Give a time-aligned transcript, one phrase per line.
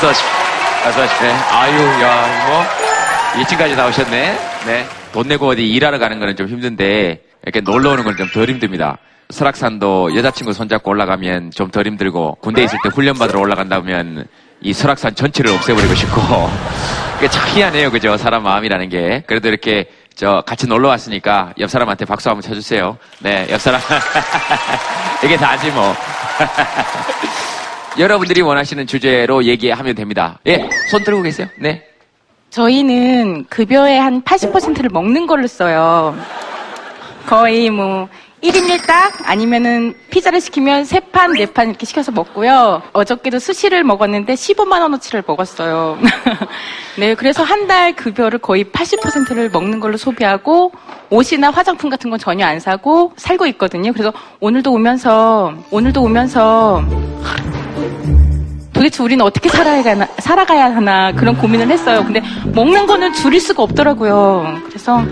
[0.00, 0.28] 어서 오십시오.
[0.88, 1.26] 어서 오십시오.
[1.26, 1.32] 네.
[1.52, 4.38] 아유, 야, 뭐, 2층까지 나오셨네.
[4.66, 4.86] 네.
[5.12, 8.96] 돈 내고 어디 일하러 가는 거는 좀 힘든데, 이렇게 놀러 오는 건 좀 덜 힘듭니다.
[9.30, 14.26] 설악산도 여자친구 손잡고 올라가면 좀 덜 힘들고, 군대 있을 때 훈련 받으러 올라간다면,
[14.62, 16.20] 이 설악산 전체를 없애버리고 싶고,
[17.16, 17.90] 그게 참 희한해요.
[17.90, 18.16] 그죠?
[18.16, 19.22] 사람 마음이라는 게.
[19.26, 22.96] 그래도 이렇게, 저, 같이 놀러 왔으니까, 옆 사람한테 박수 한번 쳐주세요.
[23.18, 23.80] 네, 옆 사람.
[25.24, 25.94] 이게 다지 뭐.
[27.98, 30.38] 여러분들이 원하시는 주제로 얘기하면 됩니다.
[30.46, 31.48] 예, 손 들고 계세요?
[31.58, 31.84] 네.
[32.50, 36.16] 저희는 급여의 한 80%를 먹는 걸로 써요.
[37.26, 38.08] 거의 뭐
[38.42, 42.80] 1인 1닭 아니면은 피자를 시키면 3판, 4판 이렇게 시켜서 먹고요.
[42.94, 45.98] 어저께도 스시를 먹었는데 15만 원어치를 먹었어요.
[46.98, 50.72] 네, 그래서 한 달 급여를 거의 80%를 먹는 걸로 소비하고
[51.10, 53.92] 옷이나 화장품 같은 건 전혀 안 사고 살고 있거든요.
[53.92, 56.82] 그래서 오늘도 오면서 오늘도 오면서
[58.72, 62.02] 도대체 우리는 어떻게 살아야 하나, 살아가야 하나 그런 고민을 했어요.
[62.02, 62.22] 근데
[62.54, 64.60] 먹는 거는 줄일 수가 없더라고요.
[64.66, 65.04] 그래서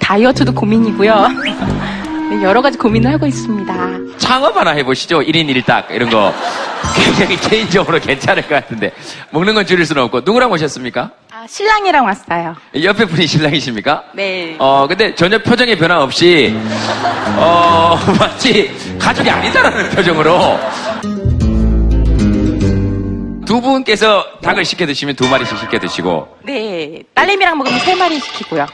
[0.00, 1.28] 다이어트도 고민이고요.
[2.30, 3.74] 네, 여러 가지 고민을 하고 있습니다.
[4.18, 5.20] 창업 하나 해보시죠.
[5.20, 6.32] 1인 1닭 이런 거.
[6.94, 8.92] 굉장히 개인적으로 괜찮을 것 같은데.
[9.30, 10.20] 먹는 건 줄일 수는 없고.
[10.20, 11.10] 누구랑 오셨습니까?
[11.32, 12.54] 아, 신랑이랑 왔어요.
[12.82, 14.04] 옆에 분이 신랑이십니까?
[14.12, 14.56] 네.
[14.58, 16.54] 어, 근데 전혀 표정의 변화 없이,
[17.36, 20.58] 어, 마치 가족이 아니다라는 표정으로.
[23.46, 27.02] 두 분께서 닭을 시켜 드시면 두 마리씩 시켜 드시고, 네.
[27.14, 28.66] 딸내미랑 먹으면 세 마리 시키고요.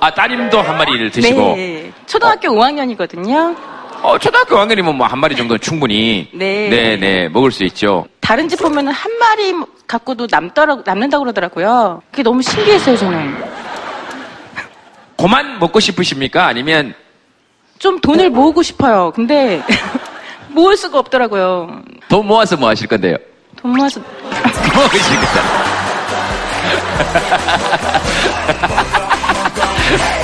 [0.00, 1.83] 아, 따님도 한 마리를 드시고, 네.
[2.06, 3.56] 초등학교 5학년이거든요.
[4.02, 6.68] 어, 초등학교 학년이면 뭐 한 마리 정도는 충분히, 네.
[6.68, 8.06] 네, 네, 먹을 수 있죠.
[8.20, 9.54] 다른 집 보면은 한 마리
[9.86, 12.02] 갖고도 남더라, 남는다고 그러더라고요.
[12.10, 13.34] 그게 너무 신기했어요, 저는.
[15.16, 16.46] 그만 먹고 싶으십니까?
[16.46, 16.94] 아니면,
[17.78, 19.10] 좀 돈을 모으고 싶어요.
[19.14, 19.62] 근데
[20.48, 21.82] 모을 수가 없더라고요.
[22.08, 23.16] 돈 모아서 뭐 하실 건데요?
[23.56, 24.00] 돈 모아서
[24.74, 25.64] 뭐 하실 거다.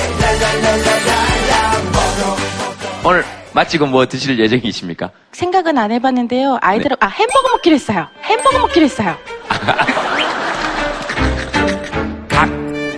[3.03, 5.09] 오늘 마치고 뭐 드실 예정이십니까?
[5.31, 6.59] 생각은 안 해봤는데요.
[6.61, 8.07] 아이들 아 햄버거 먹기로 했어요.
[8.23, 9.15] 햄버거 먹기로 했어요.
[12.29, 12.47] 닭,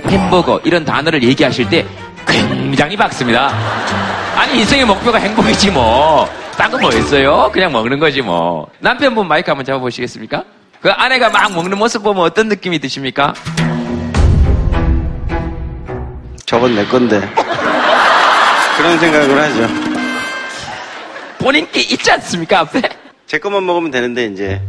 [0.07, 1.85] 햄버거 이런 단어를 얘기하실 때
[2.27, 3.51] 굉장히 박습니다.
[4.35, 6.27] 아니 인생의 목표가 행복이지 뭐.
[6.57, 7.49] 딴 거 뭐 있어요?
[7.51, 8.67] 그냥 먹는 거지 뭐.
[8.79, 10.43] 남편분 마이크 한번 잡아보시겠습니까?
[10.81, 13.33] 그 아내가 막 먹는 모습 보면 어떤 느낌이 드십니까?
[16.45, 17.21] 저건 내 건데.
[18.77, 19.92] 그런 생각을 하죠.
[21.43, 22.81] 본인 게 있지 않습니까 앞에?
[23.27, 24.61] 제 것만 먹으면 되는데, 이제,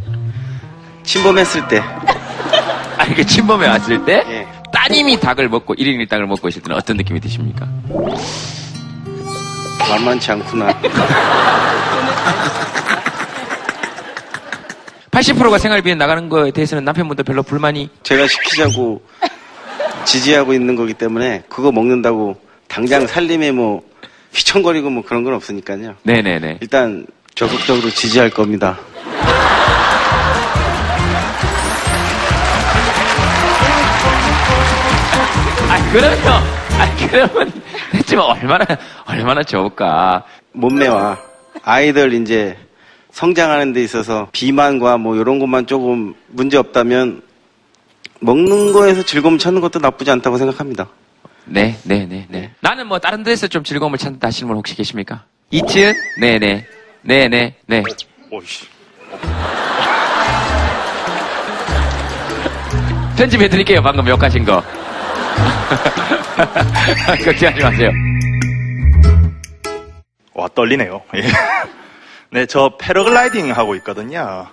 [1.05, 4.47] 침범했을 때, 아 이게 침범해 왔을 때 예.
[4.73, 7.69] 따님이 닭을 먹고 1인 1닭을 먹고 있을 때는 어떤 느낌이 드십니까?
[9.89, 10.81] 만만치 않구나.
[15.11, 19.01] 80%가 생활비에 나가는 거에 대해서는 남편분도 별로 불만이 제가 시키자고
[20.05, 22.37] 지지하고 있는 거기 때문에, 그거 먹는다고
[22.67, 23.83] 당장 살림에 뭐,
[24.34, 25.95] 휘청거리고 뭐 그런 건 없으니까요.
[26.03, 26.59] 네네네.
[26.61, 28.78] 일단, 적극적으로 지지할 겁니다.
[35.69, 36.19] 아 그러면
[36.78, 37.53] 아 그러면
[37.93, 38.65] 대체 얼마나
[39.06, 40.25] 얼마나 좋을까?
[40.53, 41.19] 몸매와
[41.62, 42.56] 아이들 이제
[43.11, 47.23] 성장하는 데 있어서 비만과 뭐 이런 것만 조금 문제 없다면
[48.21, 50.89] 먹는 거에서 즐거움 찾는 것도 나쁘지 않다고 생각합니다.
[51.47, 52.50] 네, 네, 네, 네.
[52.60, 55.25] 나는 뭐 다른 데서 좀 즐거움을 찾는다 하시는 분 혹시 계십니까?
[55.50, 55.93] 이치은?
[56.21, 56.66] 네, 네,
[57.03, 57.82] 네, 네, 네.
[58.31, 58.66] 오이씨.
[63.16, 63.81] 편집해 드릴게요.
[63.82, 64.62] 방금 욕하신 거.
[67.25, 67.91] 걱정하지 마세요.
[70.34, 71.00] 와, 떨리네요.
[71.16, 71.22] 예.
[72.31, 74.47] 네, 저 패러글라이딩 하고 있거든요.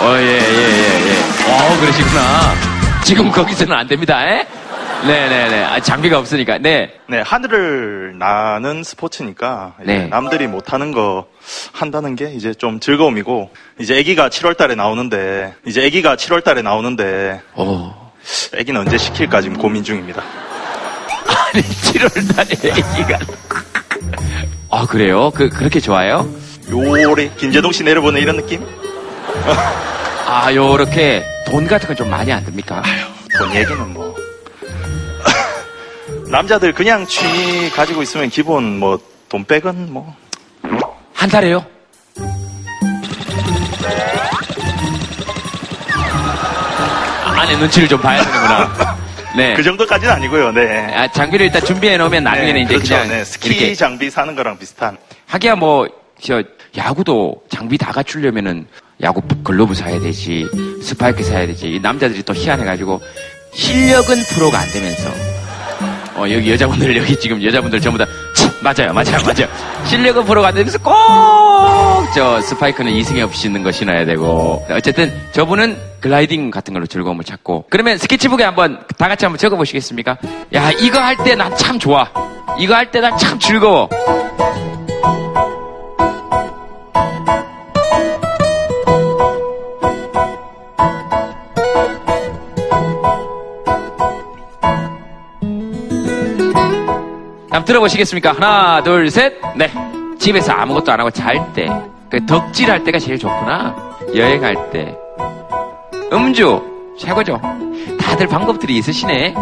[0.00, 1.12] 어, 예, 예, 예, 예.
[1.50, 2.73] 어, 그러시구나.
[3.04, 4.46] 지금 거기서는 안 됩니다, 에?
[5.06, 5.64] 네네네.
[5.64, 6.56] 아, 장비가 없으니까.
[6.58, 6.94] 네.
[7.06, 10.06] 네, 하늘을 나는 스포츠니까 네.
[10.06, 11.26] 남들이 못하는 거
[11.72, 17.42] 한다는 게 이제 좀 즐거움이고 이제 아기가 7월 달에 나오는데 이제 아기가 7월 달에 나오는데
[17.56, 17.92] 오.
[18.58, 20.22] 아기는 언제 시킬까 지금 고민 중입니다.
[21.52, 23.18] 아니, 7월 달에 애기가.
[24.70, 25.30] 아, 그래요?
[25.30, 26.26] 그, 그렇게 좋아요?
[26.70, 28.64] 요래 김재동 씨 내려보는 이런 느낌?
[30.26, 32.82] 아, 요렇게 돈 같은 건 좀 많이 안 듭니까?
[33.38, 34.14] 돈 얘기는 뭐
[36.30, 38.98] 남자들 그냥 취미 가지고 있으면 기본 뭐
[39.28, 40.14] 돈 백은 뭐
[41.14, 41.64] 한 달에요?
[47.36, 48.96] 안에 눈치를 좀 봐야 되는구나.
[49.36, 49.54] 네.
[49.54, 50.52] 그 정도까지는 아니고요.
[50.52, 50.94] 네.
[50.94, 52.94] 아, 장비를 일단 준비해 놓으면 나중에는 네, 이제 그렇죠.
[52.94, 54.96] 그냥 네, 스키 이렇게 장비 사는 거랑 비슷한.
[55.26, 55.92] 하기야 뭐저
[56.76, 58.66] 야구도 장비 다 갖추려면은
[59.02, 60.46] 야구 글러브 사야 되지,
[60.82, 61.68] 스파이크 사야 되지.
[61.74, 63.00] 이 남자들이 또 희한해가지고
[63.52, 65.10] 실력은 프로가 안 되면서
[66.16, 68.04] 어, 여기 여자분들, 여기 지금 여자분들 전부 다,
[68.36, 69.48] 치, 맞아요, 맞아요, 맞아요.
[69.84, 70.92] 실력은 프로가 안 되면서 꼭,
[72.14, 72.92] 저, 스파이크는
[73.24, 74.64] 없이 신는 거 신어야 되고.
[74.70, 77.66] 어쨌든, 저분은 글라이딩 같은 걸로 즐거움을 찾고.
[77.68, 80.16] 그러면 스케치북에 한번, 다 같이 한번 적어보시겠습니까?
[80.54, 82.08] 야, 이거 할 때 난 참 좋아.
[82.60, 83.88] 이거 할 때 난 참 즐거워.
[97.54, 98.32] 한번 들어보시겠습니까?
[98.32, 99.70] 하나, 둘, 셋, 네.
[100.18, 101.68] 집에서 아무것도 안 하고 잘 때.
[102.10, 103.76] 그 덕질할 때가 제일 좋구나.
[104.12, 104.96] 여행할 때.
[106.12, 107.40] 음주, 최고죠.
[108.00, 109.34] 다들 방법들이 있으시네.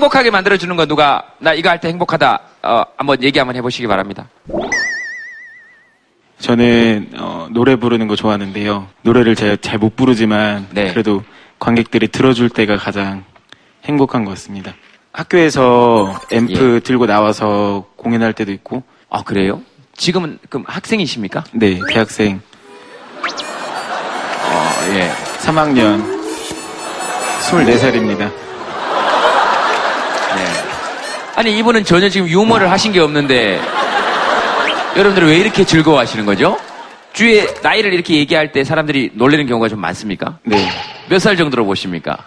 [0.00, 4.28] 행복하게 만들어주는 거 누가, 나 이거 할 때 행복하다, 어, 한번 얘기 한번 해보시기 바랍니다.
[6.38, 8.88] 저는 어, 노래 부르는 거 좋아하는데요.
[9.02, 10.90] 노래를 제가 잘 못 부르지만 네.
[10.90, 11.22] 그래도
[11.58, 13.24] 관객들이 들어줄 때가 가장
[13.84, 14.72] 행복한 것 같습니다.
[15.12, 19.60] 학교에서 앰프 들고 나와서 공연할 때도 있고, 아, 그래요?
[19.98, 21.44] 지금은, 그럼 학생이십니까?
[21.52, 22.40] 네 대학생
[23.18, 25.10] 어, 예.
[25.40, 26.02] 3학년
[27.50, 28.49] 24살입니다.
[31.42, 31.48] 네.
[31.48, 33.58] 아니, 이분은 전혀 지금 유머를 하신 게 없는데,
[34.94, 36.58] 여러분들은 왜 이렇게 즐거워하시는 거죠?
[37.14, 40.38] 주위에 나이를 이렇게 얘기할 때 사람들이 놀라는 경우가 좀 많습니까?
[40.44, 40.56] 네
[41.08, 42.18] 몇 살 정도로 보십니까?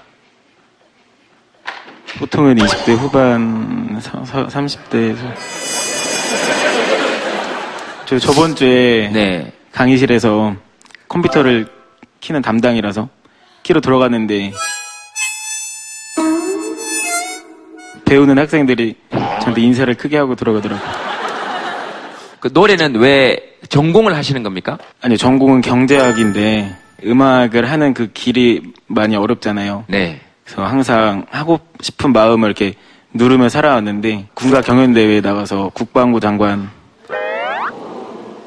[2.17, 5.17] 보통은 20대 후반, 30대에서
[8.05, 9.53] 저 저번 주에 네.
[9.71, 10.55] 강의실에서
[11.07, 11.67] 컴퓨터를
[12.19, 13.07] 키는 담당이라서
[13.63, 14.51] 키로 들어갔는데
[18.13, 20.87] 배우는 학생들이 저한테 인사를 크게 하고 들어가더라고요.
[22.39, 24.77] 그 노래는 왜 전공을 하시는 겁니까?
[25.01, 26.75] 아니요, 전공은 경제학인데
[27.05, 29.85] 음악을 하는 그 길이 많이 어렵잖아요.
[29.87, 30.21] 네.
[30.43, 32.75] 그래서 항상 하고 싶은 마음을 이렇게
[33.13, 36.69] 누르며 살아왔는데 군가 경연대회에 나가서 국방부 장관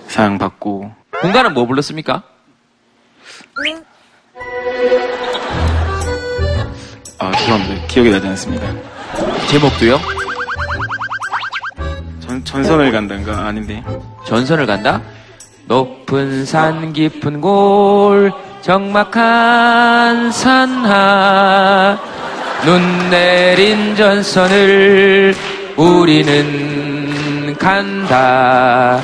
[0.07, 0.93] 상 받고
[1.23, 2.23] 공간은 뭐 불렀습니까?
[7.19, 8.96] 아 죄송합니다 기억이 나지 않습니다
[9.49, 10.01] 제목도요?
[12.21, 13.47] 전, 전선을 간다인가?
[13.47, 13.83] 아닌데.
[14.27, 15.01] 전선을 간다?
[15.67, 18.33] 높은 산 깊은 골
[18.63, 21.99] 적막한 산하.
[22.65, 25.35] 눈 내린 전선을
[25.77, 29.01] 우리는 간다.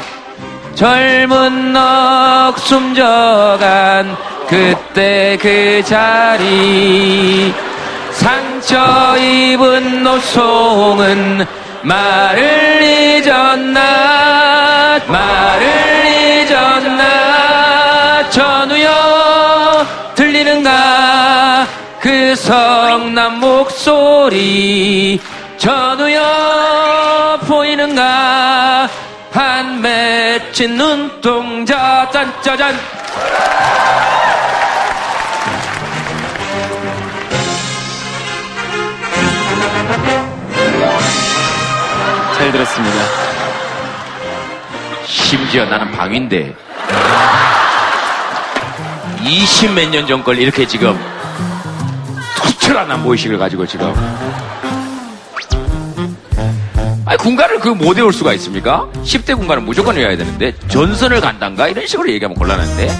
[0.75, 4.16] 젊은 넋 숨져간
[4.48, 7.52] 그때 그 자리.
[8.10, 11.44] 상 처 입은 노송은
[11.82, 15.00] 말을 잊었나?
[15.06, 18.30] 말을 잊었나?
[18.30, 21.66] 전우여 들리는가?
[22.00, 25.20] 그 성남 목소리
[25.58, 28.88] 전우여 보이는가?
[29.32, 32.78] 한 맺힌 눈동자 짠짜잔
[42.52, 42.96] 잘 들었습니다
[45.06, 46.54] 심지어 나는 방위인데
[49.22, 50.98] 20 몇 년 전 걸 이렇게 지금
[52.36, 53.92] 투철한 모의식을 가지고 지금
[57.06, 58.86] 아니 군가를 그 못 외울 수가 있습니까?
[59.02, 62.98] 10대 군가는 무조건 외워야 되는데 전선을 간단가 이런 식으로 얘기하면 곤란한데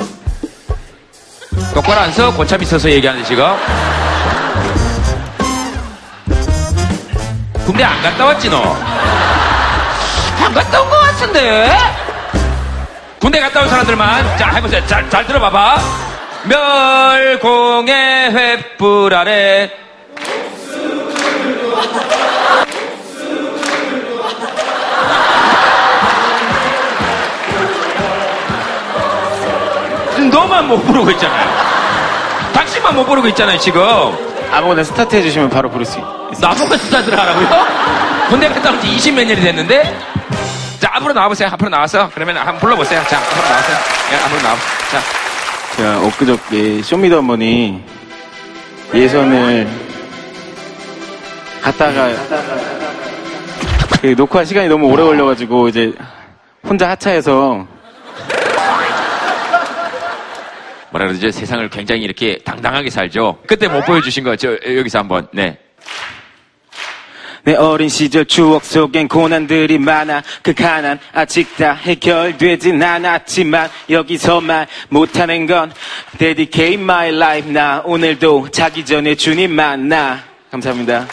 [1.75, 2.33] 똑바로 안 서?
[2.35, 3.45] 고참 있어서 얘기하는 지금
[7.67, 8.92] 군대 안 갔다 왔지 너?
[10.53, 11.71] 안 갔다 온 것 같은데?
[13.19, 14.87] 군대 갔다 온 사람들만 자 해보세요.
[14.87, 15.77] 잘, 잘 들어봐봐.
[16.45, 18.33] 멸공의
[18.79, 19.71] 횃불 아래
[30.31, 31.51] 너만 못 부르고 있잖아요.
[32.53, 33.83] 당신만 못 부르고 있잖아요, 지금.
[34.53, 37.67] 아무거나 스타트 해주시면 바로 부를 수 있어요 나보고 스타트를 하라고요?
[38.29, 39.99] 군대 갔다 온 지 20 몇 년이 됐는데?
[40.83, 41.49] 자, 앞으로 나와보세요.
[41.53, 42.11] 앞으로 나와서.
[42.13, 43.01] 그러면 한번 불러보세요.
[43.05, 43.77] 자, 앞으로 나와세요.
[44.11, 44.57] 예, 앞으로 나와.
[44.91, 45.01] 자,
[45.77, 47.81] 제가 엊그저께 쇼미더머니
[48.93, 49.69] 예선을
[51.63, 52.09] 갔다가
[54.01, 55.93] 그 녹화 시간이 너무 오래 걸려가지고 이제
[56.65, 57.65] 혼자 하차해서
[60.91, 61.31] 뭐라 그러죠?
[61.31, 63.39] 세상을 굉장히 이렇게 당당하게 살죠.
[63.47, 65.61] 그때 못 보여주신 거, 저, 여기서 한번, 네.
[67.45, 70.23] 내 어린 시절 추억 속엔 고난들이 많아.
[70.43, 75.73] 그 가난 아직 다 해결되진 않았지만 여기서만 못하는 건
[76.19, 80.21] Dedicate my life 나 오늘도 자기 전에 주님 만나.
[80.53, 81.07] 감사합니다.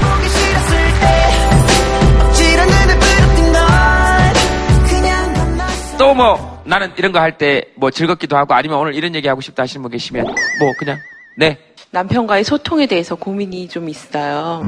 [0.00, 3.62] 보기 싫었을 때 억지로 눈을 부릅뜬 널
[4.86, 9.14] 그냥 건넜어 또 뭐, 나는 이런 거 할 때 뭐 즐겁기도 하고 아니면 오늘 이런
[9.14, 10.24] 얘기 하고 싶다 하시는 분 계시면
[10.60, 10.98] 뭐 그냥,
[11.36, 11.58] 네.
[11.92, 14.62] 남편과의 소통에 대해서 고민이 좀 있어요.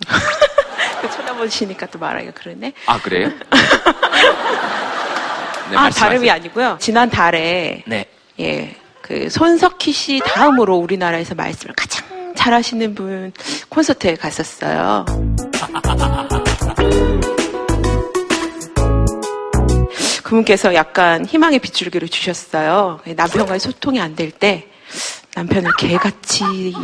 [1.14, 2.72] 쳐다보시니까 또 말하기가 그러네.
[2.86, 3.28] 아, 그래요?
[5.70, 5.92] 네, 아, 말씀하세요.
[5.92, 6.78] 다름이 아니고요.
[6.80, 8.06] 지난 달에 네.
[8.40, 13.32] 예, 그 손석희 씨 다음으로 우리나라에서 말씀을 가장 잘하시는 분
[13.68, 15.04] 콘서트에 갔었어요.
[20.36, 23.00] 그분께서 약간 희망의 빗줄기를 주셨어요.
[23.04, 24.66] 남편과의 소통이 안 될 때
[25.34, 26.74] 남편을 개같이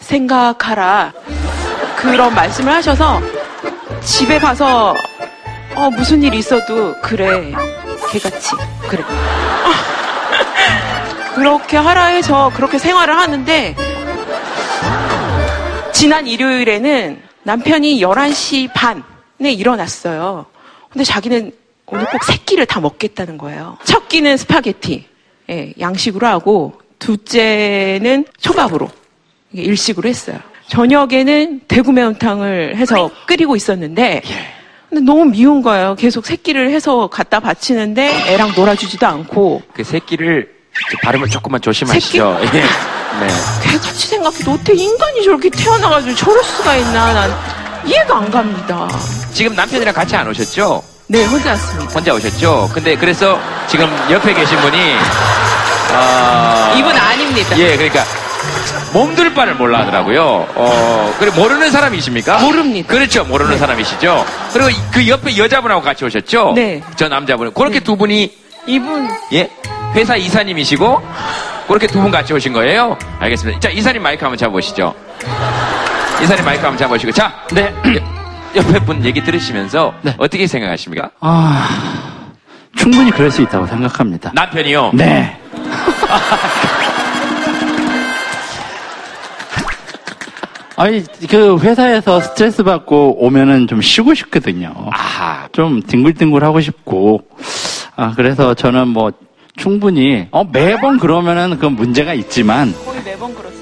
[0.00, 1.12] 생각하라.
[1.96, 3.20] 그런 말씀을 하셔서
[4.04, 4.94] 집에 가서
[5.76, 7.52] 어, 무슨 일 있어도 그래.
[8.10, 8.50] 개같이.
[8.88, 9.04] 그래.
[11.34, 13.74] 그렇게 하라 해서 그렇게 생활을 하는데
[15.92, 20.46] 지난 일요일에는 남편이 11시 반에 일어났어요.
[20.92, 21.52] 근데 자기는
[21.86, 23.78] 오늘 꼭 세 끼를 다 먹겠다는 거예요.
[23.84, 25.04] 첫 끼는 스파게티,
[25.50, 28.88] 예, 양식으로 하고, 둘째는 초밥으로,
[29.52, 30.38] 일식으로 했어요.
[30.68, 34.22] 저녁에는 대구 매운탕을 해서 끓이고 있었는데,
[34.88, 35.94] 근데 너무 미운 거예요.
[35.98, 40.50] 계속 새끼를 해서 갖다 바치는데 애랑 놀아주지도 않고, 그 새끼를
[40.90, 42.38] 저 발음을 조금만 조심하시죠.
[42.40, 42.46] 예.
[42.46, 43.28] 네.
[43.62, 47.30] 개같이 생각해도 어떻게 인간이 저렇게 태어나가지고 저럴 수가 있나, 난
[47.84, 48.88] 이해가 안 갑니다.
[49.32, 50.82] 지금 남편이랑 같이 안 오셨죠?
[51.08, 51.92] 네, 혼자 왔습니다.
[51.94, 52.70] 혼자 오셨죠?
[52.72, 54.78] 근데 그래서 지금 옆에 계신 분이
[55.94, 57.58] 아 이분 아닙니다.
[57.58, 58.04] 예, 그러니까
[58.92, 60.46] 몸둘 바를 몰라 하더라고요.
[60.54, 62.38] 어, 그래 모르는 사람이십니까?
[62.40, 62.88] 모릅니다.
[62.88, 64.24] 그렇죠, 모르는 사람이시죠.
[64.52, 66.52] 그리고 그 옆에 여자분하고 같이 오셨죠?
[66.54, 66.82] 네.
[66.96, 67.52] 저 남자분.
[67.52, 68.32] 그렇게 두 분이
[68.66, 69.50] 이분 예
[69.94, 71.02] 회사 이사님이시고
[71.68, 72.96] 그렇게 두 분 같이 오신 거예요?
[73.20, 73.60] 알겠습니다.
[73.60, 74.94] 자 이사님 마이크 한번 잡아보시죠.
[76.22, 77.72] 이사님 마이크 한번 잡아보시고 자, 네.
[78.54, 80.14] 옆에 분 얘기 들으시면서 네.
[80.18, 81.10] 어떻게 생각하십니까?
[81.20, 81.68] 아,
[82.76, 84.32] 충분히 그럴 수 있다고 생각합니다.
[84.34, 84.92] 남편이요.
[84.94, 85.36] 네.
[90.76, 94.72] 아니, 그 회사에서 스트레스 받고 오면은 좀 쉬고 싶거든요.
[94.90, 95.48] 아하.
[95.52, 97.22] 좀 뒹굴뒹굴 하고 싶고.
[97.94, 99.12] 아, 그래서 저는 뭐
[99.56, 103.61] 충분히, 어, 매번 그러면은 그 문제가 있지만 거의 매번 그렇습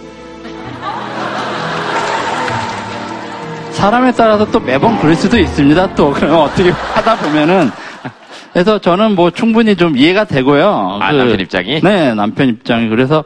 [3.80, 5.94] 사람에 따라서 또 매번 그럴 수도 있습니다.
[5.94, 7.70] 또 그럼 어떻게 하다 보면은
[8.52, 10.98] 그래서 저는 뭐 충분히 좀 이해가 되고요.
[11.00, 11.80] 아, 남편 입장이?
[11.80, 13.24] 네, 남편 입장이 그래서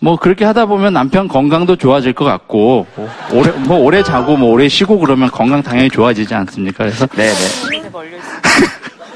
[0.00, 4.50] 뭐 그렇게 하다 보면 남편 건강도 좋아질 것 같고 뭐 오래 뭐 오래 자고 뭐
[4.50, 6.84] 오래 쉬고 그러면 건강 당연히 좋아지지 않습니까?
[6.84, 7.34] 그래서 네네.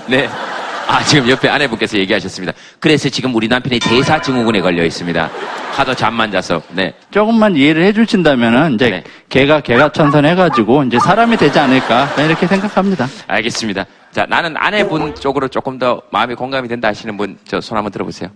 [0.09, 0.28] 네.
[0.88, 2.52] 아, 지금 옆에 아내분께서 얘기하셨습니다.
[2.78, 5.31] 그래서 지금 우리 남편이 대사증후군에 걸려 있습니다.
[5.73, 6.62] 하도 잠만 자서.
[6.71, 6.95] 네.
[7.11, 9.05] 조금만 이해를 해주신다면은 이제 네.
[9.28, 13.07] 개가 개가 천선해가지고 이제 사람이 되지 않을까 이렇게 생각합니다.
[13.26, 13.85] 알겠습니다.
[14.12, 18.31] 자, 나는 아내분 쪽으로 조금 더 마음이 공감이 된다 하시는 분, 저 손 한번 들어보세요.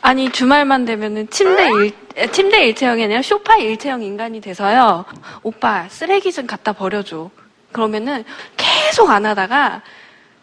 [0.00, 5.04] 아니 주말만 되면은 침대 일 에, 침대 일체형이 아니라 소파 일체형 인간이 돼서요.
[5.42, 7.30] 오빠 쓰레기 좀 갖다 버려줘.
[7.72, 8.24] 그러면은
[8.56, 9.82] 계속 안 하다가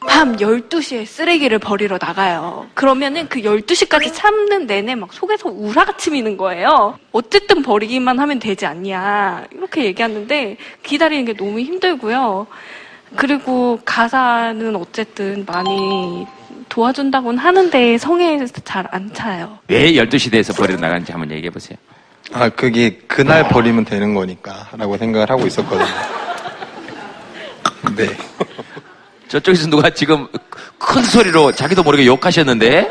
[0.08, 2.68] 밤 12시에 쓰레기를 버리러 나가요.
[2.74, 6.98] 그러면은 그 12시까지 참는 내내 막 속에서 우라가 치미는 거예요.
[7.12, 9.46] 어쨌든 버리기만 하면 되지 않냐.
[9.52, 12.48] 이렇게 얘기하는데 기다리는 게 너무 힘들고요.
[13.16, 16.26] 그리고 가사는 어쨌든 많이
[16.70, 19.60] 도와준다고는 하는데 성에 잘 안 차요.
[19.68, 21.78] 왜 12시 돼서 버리러 나가는지 한번 얘기해 보세요.
[22.34, 25.86] 아, 그게 그날 버리면 되는 거니까, 라고 생각을 하고 있었거든요.
[27.98, 28.08] 네.
[29.32, 30.28] 저쪽에서 누가 지금
[30.78, 32.90] 큰 소리로 자기도 모르게 욕하셨는데,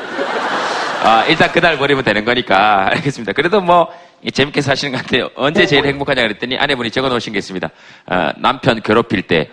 [1.04, 2.88] 아, 일단 그날 버리면 되는 거니까.
[2.92, 3.35] 알겠습니다.
[3.35, 3.92] 그래도 뭐,
[4.32, 5.28] 재밌게 사시는 것 같아요.
[5.37, 7.68] 언제 제일 행복하냐 그랬더니 아내분이 적어 놓으신 게 있습니다.
[8.06, 9.50] 아, 남편 괴롭힐 때.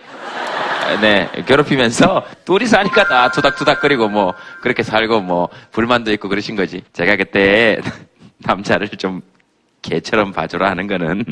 [0.86, 6.82] 아, 네, 괴롭히면서 둘이서 하니까 다 투닥투닥거리고 뭐, 그렇게 살고 뭐, 불만도 있고 그러신 거지.
[6.94, 7.82] 제가 그때
[8.38, 9.20] 남자를 좀
[9.82, 11.22] 개처럼 봐주라 하는 거는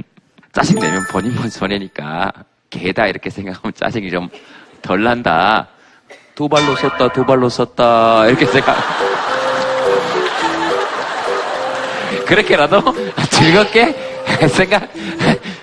[0.53, 2.31] 짜증내면 본인만 손해니까
[2.69, 4.29] 개다 이렇게 생각하면 짜증이 좀
[4.87, 5.67] 덜 난다.
[6.37, 8.77] 두 발로 섰다, 두 발로 섰다, 이렇게 생각.
[12.27, 12.83] 그렇게라도
[13.31, 13.95] 즐겁게
[14.49, 14.89] 생각,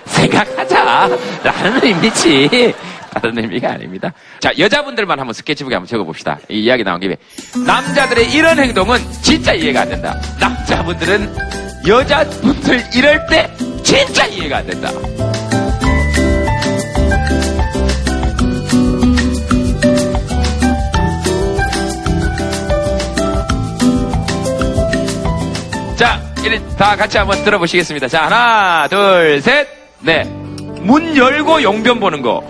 [0.04, 1.08] 생각하자.
[1.42, 2.74] 라는 의미지.
[3.14, 4.12] 다른 의미가 아닙니다.
[4.40, 6.38] 자, 여자분들만 한번 스케치북에 한번 적어봅시다.
[6.48, 7.16] 이 이야기 나온 김에.
[7.64, 10.20] 남자들의 이런 행동은 진짜 이해가 안 된다.
[10.40, 11.34] 남자분들은
[11.86, 13.50] 여자분들 이럴 때
[13.84, 14.90] 진짜 이해가 안 된다.
[26.44, 28.06] 자, 이리 다 같이 한번 들어보시겠습니다.
[28.08, 29.66] 자, 하나, 둘, 셋,
[30.00, 30.24] 네.
[30.82, 32.42] 문 열고 용변 보는 거.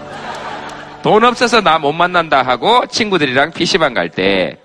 [1.03, 4.57] 돈 없어서 나 못 만난다 하고 친구들이랑 PC방 갈 때,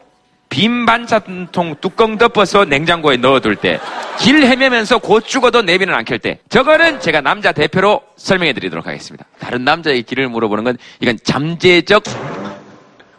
[0.49, 3.79] 빈 반찬통 뚜껑 덮어서 냉장고에 넣어둘 때,
[4.17, 9.25] 길 헤매면서 곧 죽어도 내비는 안 켤 때, 저거는 제가 남자 대표로 설명해 드리도록 하겠습니다.
[9.39, 12.03] 다른 남자의 길을 물어보는 건 이건 잠재적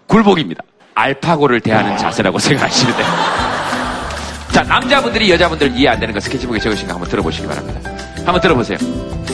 [0.08, 0.62] 굴복입니다.
[0.94, 3.06] 알파고를 대하는 자세라고 생각하시면 돼요.
[4.60, 7.80] 자, 남자분들이 여자분들 이해 안 되는 거 스케치북에 적으신 거 한번 들어보시기 바랍니다.
[8.26, 8.76] 한번 들어보세요.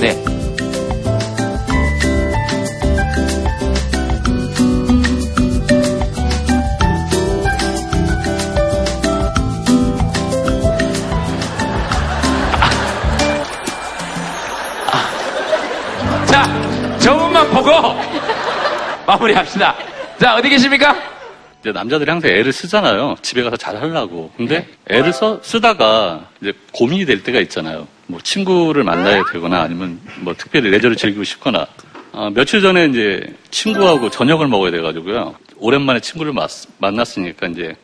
[0.00, 0.22] 네.
[16.26, 17.72] 자, 저분만 보고
[19.08, 19.74] 마무리합시다.
[20.20, 21.15] 자, 어디 계십니까?
[21.66, 23.16] 이제 남자들이 항상 애를 쓰잖아요.
[23.22, 24.30] 집에 가서 잘 하려고.
[24.36, 27.88] 근데 애를 써, 쓰다가 이제 고민이 될 때가 있잖아요.
[28.06, 31.66] 뭐 친구를 만나야 되거나 아니면 뭐 특별히 레저를 즐기고 싶거나.
[32.12, 33.20] 아, 며칠 전에 이제
[33.50, 35.34] 친구하고 저녁을 먹어야 돼가지고요.
[35.56, 37.74] 오랜만에 친구를 맞- 만났으니까 이제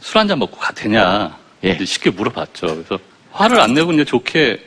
[0.00, 1.36] 술 한잔 먹고 가 되냐.
[1.62, 2.66] 이제 쉽게 물어봤죠.
[2.66, 2.98] 그래서
[3.30, 4.58] 화를 안 내고 이제 좋게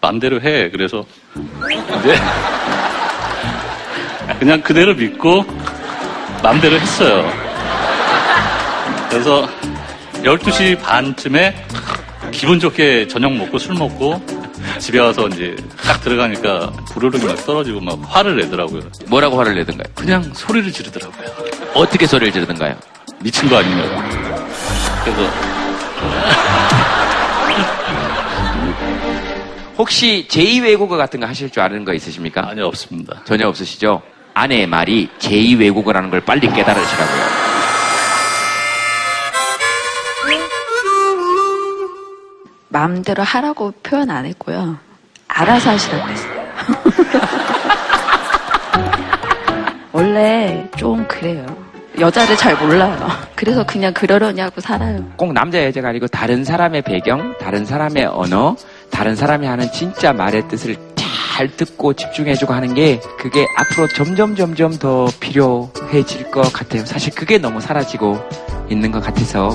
[0.00, 0.70] 맘대로 해.
[0.70, 1.04] 그래서
[2.00, 2.14] 이제
[4.38, 5.44] 그냥 그대로 믿고
[6.40, 7.45] 맘대로 했어요.
[9.16, 9.48] 그래서
[10.24, 11.54] 12시 반쯤에
[12.32, 14.22] 기분 좋게 저녁 먹고 술 먹고
[14.78, 18.82] 집에 와서 이제 딱 들어가니까 부르륵이 막 떨어지고 막 화를 내더라고요.
[19.06, 19.90] 뭐라고 화를 내던가요?
[19.94, 21.28] 그냥 소리를 지르더라고요.
[21.72, 22.76] 어떻게 소리를 지르던가요?
[23.20, 23.88] 미친 거 아니냐고.
[25.02, 25.30] 그래서
[29.78, 32.50] 혹시 제2외국어 같은 거 하실 줄 아는 거 있으십니까?
[32.50, 33.22] 아니요, 없습니다.
[33.24, 34.02] 전혀 없으시죠?
[34.34, 37.55] 아내의 말이 제2외국어라는 걸 빨리 깨달으시라고요.
[42.76, 44.76] 마음대로 하라고 표현 안 했고요.
[45.28, 46.46] 알아서 하시라고 했어요.
[49.92, 51.46] 원래 좀 그래요.
[51.98, 53.08] 여자를 잘 몰라요.
[53.34, 55.02] 그래서 그냥 그러려냐고 살아요.
[55.16, 58.54] 꼭 남자 여자가 아니고 다른 사람의 배경, 다른 사람의 언어,
[58.90, 64.78] 다른 사람이 하는 진짜 말의 뜻을 잘 듣고 집중해주고 하는 게 그게 앞으로 점점 점점
[64.78, 66.84] 더 필요해질 것 같아요.
[66.84, 68.18] 사실 그게 너무 사라지고
[68.68, 69.48] 있는 것 같아서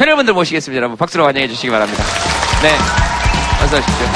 [0.00, 0.78] 패널분들 모시겠습니다.
[0.78, 2.02] 여러분 박수로 환영해 주시기 바랍니다.
[2.62, 2.74] 네,
[3.62, 4.06] 어서 오십시오.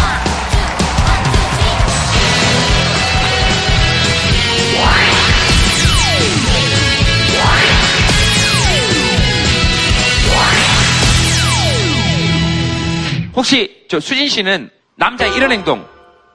[13.36, 15.84] 혹시 저 수진 씨는 남자 의 이런 행동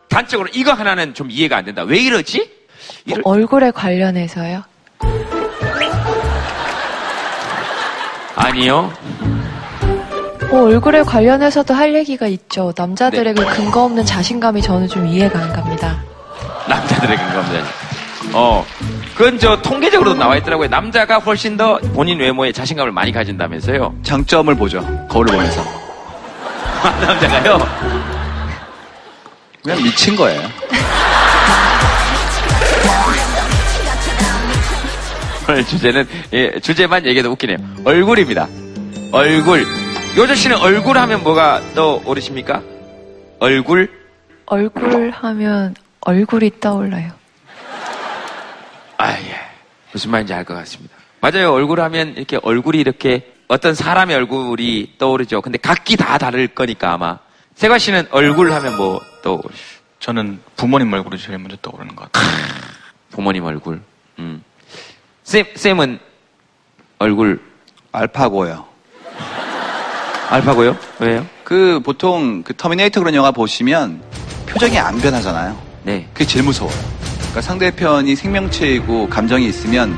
[0.10, 1.82] 단적으로 이거 하나는 좀 이해가 안 된다.
[1.84, 2.52] 왜 이러지?
[3.06, 4.64] 이럴- 얼굴에 관련해서요?
[8.36, 8.94] 아니요.
[10.52, 12.74] 어, 얼굴에 관련해서도 할 얘기가 있죠.
[12.76, 16.02] 남자들의 그 근거 없는 자신감이 저는 좀 이해가 안 갑니다.
[16.68, 17.66] 남자들의 근거입니다.
[18.34, 18.66] 어,
[19.16, 20.68] 그건 저 통계적으로도 나와 있더라고요.
[20.70, 23.96] 남자가 훨씬 더 본인 외모에 자신감을 많이 가진다면서요.
[24.04, 24.84] 장점을 보죠.
[25.08, 25.62] 거울을 보면서.
[27.02, 27.60] 남자가요?
[29.64, 30.42] 그냥 미친 거예요.
[35.48, 37.58] 오늘 주제는, 예, 주제만 얘기해도 웃기네요.
[37.84, 38.48] 얼굴입니다.
[39.12, 39.66] 얼굴.
[40.18, 42.62] 요조 씨는 얼굴 하면 뭐가 떠오르십니까?
[43.40, 43.90] 얼굴?
[44.46, 47.12] 얼굴 하면 얼굴이 떠올라요.
[48.98, 49.36] 아, 예.
[49.94, 50.96] 무슨 말인지 알 것 같습니다.
[51.22, 51.54] 맞아요.
[51.54, 55.42] 얼굴 하면 이렇게 얼굴이 이렇게 어떤 사람의 얼굴이 떠오르죠.
[55.42, 57.20] 근데 각기 다 다를 거니까 아마.
[57.56, 59.50] 세과 씨는 얼굴 하면 뭐 떠오르
[60.00, 62.32] 저는 부모님 얼굴이 제일 먼저 떠오르는 것 같아요.
[63.12, 63.82] 부모님 얼굴.
[64.20, 64.44] 음.
[65.24, 66.00] 쌤, 쌤은
[67.00, 67.42] 얼굴.
[67.92, 68.69] 알파고요.
[70.30, 70.78] 알파고요?
[71.00, 71.26] 왜요?
[71.44, 74.02] 그 보통 그 터미네이터 그런 영화 보시면
[74.46, 75.58] 표정이 안 변하잖아요.
[75.84, 76.08] 네.
[76.14, 76.76] 그게 제일 무서워요.
[77.18, 79.98] 그러니까 상대편이 생명체이고 감정이 있으면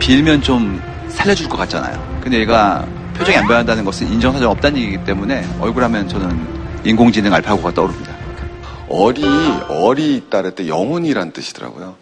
[0.00, 2.20] 빌면 좀 살려줄 것 같잖아요.
[2.20, 2.84] 근데 얘가
[3.16, 8.16] 표정이 안 변한다는 것은 인정사정 없다는 얘기이기 때문에 얼굴 하면 저는 인공지능 알파고가 떠오릅니다.
[8.88, 9.24] 얼이
[9.68, 11.94] 얼이 있다 때 영혼이란 뜻이더라고요.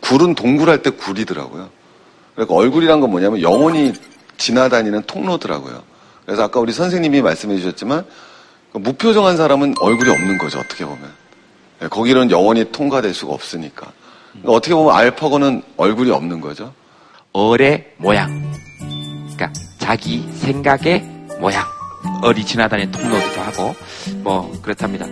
[0.00, 1.68] 굴은 동굴할 때 굴이더라고요.
[2.34, 3.92] 그러니까 얼굴이란 건 뭐냐면 영혼이
[4.36, 5.89] 지나다니는 통로더라고요.
[6.24, 8.04] 그래서 아까 우리 선생님이 말씀해 주셨지만
[8.72, 10.58] 그 무표정한 사람은 얼굴이 없는 거죠.
[10.60, 11.12] 어떻게 보면
[11.80, 13.92] 네, 거기는 영혼이 통과될 수가 없으니까.
[14.32, 16.72] 그러니까 어떻게 보면 알파고는 얼굴이 없는 거죠.
[17.32, 18.52] 얼의 모양.
[19.34, 21.00] 그러니까 자기 생각의
[21.40, 21.64] 모양.
[22.22, 23.74] 얼이 지나다니는 통로기도 하고
[24.18, 25.06] 뭐 그렇답니다.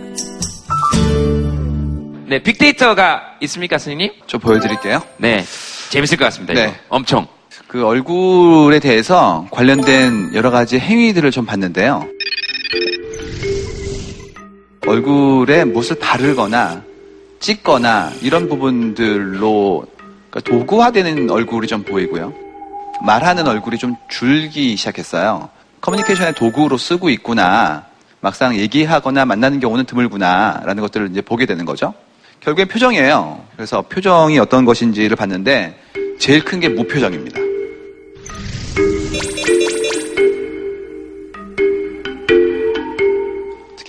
[2.27, 4.11] 네, 빅데이터가 있습니까, 선생님?
[4.27, 5.01] 좀 보여드릴게요.
[5.17, 5.43] 네,
[5.89, 6.53] 재밌을 것 같습니다.
[6.53, 6.61] 이거.
[6.61, 6.79] 네.
[6.89, 7.27] 엄청.
[7.69, 12.03] 그 얼굴에 대해서 관련된 여러 가지 행위들을 좀 봤는데요.
[14.87, 16.81] 얼굴에 무엇을 바르거나
[17.39, 19.85] 찍거나 이런 부분들로
[20.31, 22.33] 그러니까 도구화되는 얼굴이 좀 보이고요.
[23.05, 25.49] 말하는 얼굴이 좀 줄기 시작했어요.
[25.79, 27.85] 커뮤니케이션의 도구로 쓰고 있구나.
[28.19, 30.63] 막상 얘기하거나 만나는 경우는 드물구나.
[30.65, 31.93] 라는 것들을 이제 보게 되는 거죠.
[32.39, 33.43] 결국엔 표정이에요.
[33.55, 35.79] 그래서 표정이 어떤 것인지를 봤는데
[36.17, 37.39] 제일 큰 게 무표정입니다.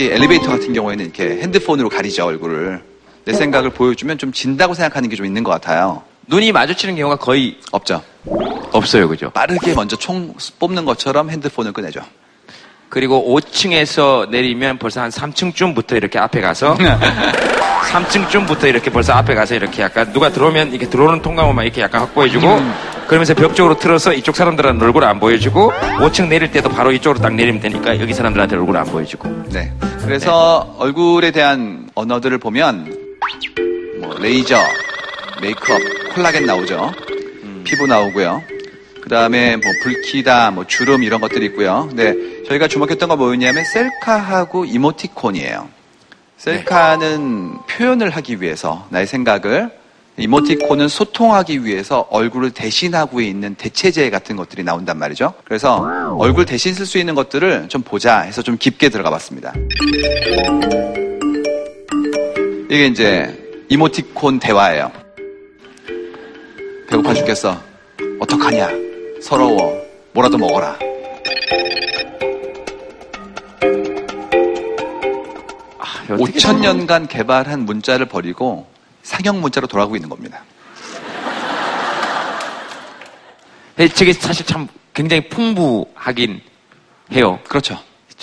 [0.00, 2.80] 특히 엘리베이터 같은 경우에는 이렇게 핸드폰으로 가리죠, 얼굴을.
[3.26, 6.02] 내 생각을 보여주면 좀 진다고 생각하는 게 좀 있는 것 같아요.
[6.26, 8.02] 눈이 마주치는 경우가 거의 없죠.
[8.72, 9.28] 없어요, 그죠?
[9.28, 12.00] 빠르게 먼저 총 뽑는 것처럼 핸드폰을 꺼내죠.
[12.88, 16.78] 그리고 5층에서 내리면 벌써 한 3층쯤부터 이렇게 앞에 가서
[17.88, 22.46] 3층쯤부터 이렇게 벌써 앞에 가서 이렇게 약간 누가 들어오면 이렇게 들어오는 통과만 이렇게 약간 확보해주고
[23.06, 27.34] 그러면서 벽 쪽으로 틀어서 이쪽 사람들한테 얼굴 안 보여주고 5층 내릴 때도 바로 이쪽으로 딱
[27.34, 29.72] 내리면 되니까 여기 사람들한테 얼굴 안 보여주고 네.
[30.04, 32.96] 그래서 얼굴에 대한 언어들을 보면
[34.00, 34.56] 뭐 레이저,
[35.42, 35.80] 메이크업,
[36.14, 36.92] 콜라겐 나오죠.
[37.64, 38.42] 피부 나오고요.
[39.02, 41.86] 그 다음에 뭐 붉히다, 뭐 주름 이런 것들이 있고요.
[41.88, 42.14] 근데
[42.48, 45.68] 저희가 주목했던 건 뭐였냐면 셀카하고 이모티콘이에요.
[46.40, 49.70] 셀카는 표현을 하기 위해서 나의 생각을
[50.16, 55.34] 이모티콘은 소통하기 위해서 얼굴을 대신하고 있는 대체제 같은 것들이 나온단 말이죠.
[55.44, 59.52] 그래서 얼굴 대신 쓸 수 있는 것들을 좀 보자 해서 좀 깊게 들어가 봤습니다.
[62.70, 64.90] 이게 이제 이모티콘 대화예요.
[66.88, 67.60] 배고파 죽겠어.
[68.18, 68.68] 어떡하냐?
[69.22, 69.78] 서러워.
[70.12, 70.78] 뭐라도 먹어라.
[76.08, 78.70] 5천 년간 개발한 문자를 버리고
[79.02, 80.42] 상형 문자로 돌아가고 있는 겁니다.
[83.76, 86.40] 네, 저게 사실 참 굉장히 풍부하긴
[87.12, 87.38] 해요.
[87.48, 87.78] 그렇죠.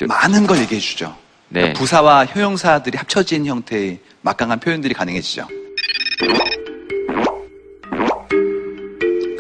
[0.08, 1.16] 많은 걸 얘기해 주죠.
[1.50, 1.62] 네.
[1.62, 5.48] 그러니까 부사와 효용사들이 합쳐진 형태의 막강한 표현들이 가능해지죠.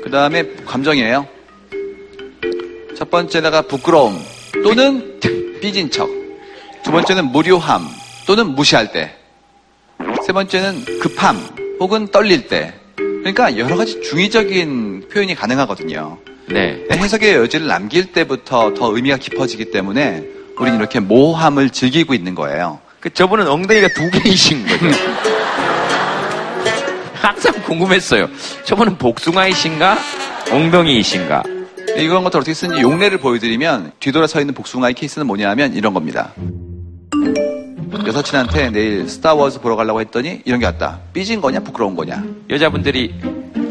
[0.03, 1.27] 그 다음에 감정이에요.
[2.97, 4.19] 첫 번째가 부끄러움
[4.63, 5.19] 또는
[5.61, 6.09] 삐진 척.
[6.83, 7.87] 두 번째는 무료함
[8.27, 9.15] 또는 무시할 때.
[10.25, 11.37] 세 번째는 급함
[11.79, 12.73] 혹은 떨릴 때.
[12.97, 16.17] 그러니까 여러 가지 중의적인 표현이 가능하거든요.
[16.49, 16.83] 네.
[16.91, 20.25] 해석의 여지를 남길 때부터 더 의미가 깊어지기 때문에
[20.59, 22.79] 우리는 이렇게 모호함을 즐기고 있는 거예요.
[22.99, 24.85] 그 저분은 엉덩이가 두 개이신 거죠.
[27.15, 28.27] 항상 궁금했어요.
[28.65, 29.97] 저분은 복숭아이신가?
[30.51, 31.43] 엉덩이이신가?
[31.95, 36.33] 이런 것들 어떻게 쓰는지 용례를 보여드리면 뒤돌아 서 있는 복숭아의 케이스는 뭐냐 하면 이런 겁니다.
[38.05, 40.99] 여사친한테 내일 스타워즈 보러 가려고 했더니 이런 게 왔다.
[41.13, 42.23] 삐진 거냐 부끄러운 거냐.
[42.49, 43.15] 여자분들이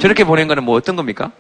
[0.00, 1.30] 저렇게 보낸 거는 뭐 어떤 겁니까?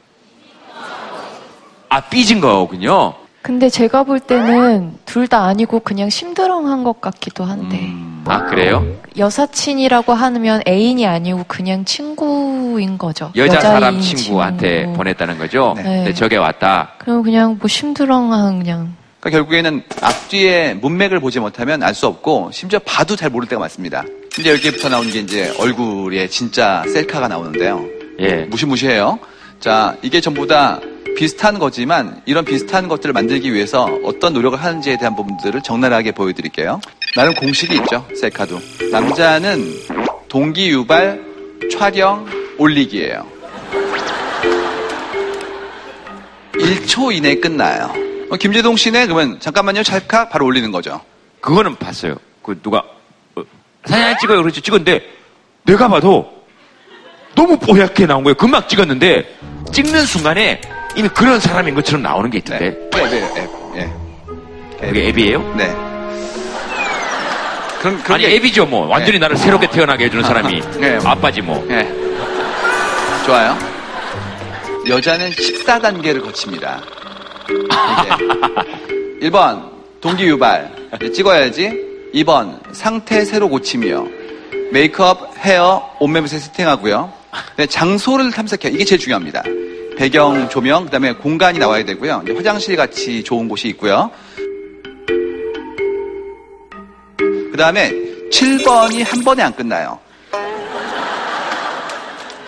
[1.88, 3.14] 아, 삐진 거군요.
[3.42, 7.92] 근데 제가 볼 때는 둘 다 아니고 그냥 심드렁한 것 같기도 한데.
[8.24, 8.84] 아, 그래요?
[9.16, 13.30] 여사친이라고 하면 애인이 아니고 그냥 친구인 거죠.
[13.36, 14.96] 여자 사람 친구한테 친구.
[14.98, 15.74] 보냈다는 거죠?
[15.76, 15.82] 네.
[15.82, 16.90] 근데 저게 왔다.
[16.98, 18.94] 그럼 그냥 뭐 심드렁한 그냥.
[19.26, 24.04] 그러니까 결국에는 앞뒤의 문맥을 보지 못하면 알 수 없고 심지어 봐도 잘 모를 때가 많습니다.
[24.38, 27.84] 이제 여기부터 나오는 게 이제 얼굴에 진짜 셀카가 나오는데요.
[28.20, 28.44] 예.
[28.44, 29.18] 무시무시해요.
[29.58, 30.78] 자, 이게 전부 다
[31.16, 36.80] 비슷한 거지만 이런 비슷한 것들을 만들기 위해서 어떤 노력을 하는지에 대한 부분들을 적나라하게 보여드릴게요.
[37.16, 38.06] 나름 공식이 있죠.
[38.14, 38.60] 셀카도.
[38.92, 39.72] 남자는
[40.28, 41.20] 동기 유발,
[41.72, 42.26] 촬영,
[42.58, 43.26] 올리기예요.
[46.52, 48.05] 1초 이내에 끝나요.
[48.30, 51.00] 어, 김재동 씨네 그러면 잠깐만요 찰칵 바로 올리는 거죠.
[51.40, 52.16] 그거는 봤어요.
[52.42, 52.78] 그 누가
[53.34, 53.42] 어,
[53.84, 54.42] 사진 하나 찍어요.
[54.42, 55.00] 그렇지 찍었는데
[55.64, 56.32] 내가 봐도
[57.34, 58.34] 너무 뽀얗게 나온 거예요.
[58.34, 59.36] 금방 찍었는데
[59.72, 60.60] 찍는 순간에
[60.96, 62.88] 이미 그런 사람인 것처럼 나오는 게 있던데.
[62.94, 63.50] 앱이에요, 앱.
[63.76, 63.92] 예.
[64.88, 65.54] 그게 앱이에요?
[65.56, 65.66] 네.
[67.80, 68.86] 그럼, 그런 아니 게- 앱이죠 뭐.
[68.86, 69.18] 완전히 네.
[69.20, 70.98] 나를 새롭게 태어나게 해주는 사람이 네.
[71.04, 71.64] 아빠지 뭐.
[71.68, 71.84] 네.
[73.26, 73.56] 좋아요.
[74.88, 76.80] 여자는 14단계를 거칩니다.
[77.48, 80.70] 이제 1번, 동기 유발.
[80.96, 81.86] 이제 찍어야지.
[82.14, 84.06] 2번, 상태 새로 고치며.
[84.72, 87.12] 메이크업, 헤어, 옷매무새 세팅하고요.
[87.56, 88.74] 네, 장소를 탐색해요.
[88.74, 89.42] 이게 제일 중요합니다.
[89.96, 92.24] 배경 조명, 그 다음에 공간이 나와야 되고요.
[92.36, 94.10] 화장실 같이 좋은 곳이 있고요.
[97.16, 97.90] 그 다음에
[98.30, 99.98] 7번이 한 번에 안 끝나요.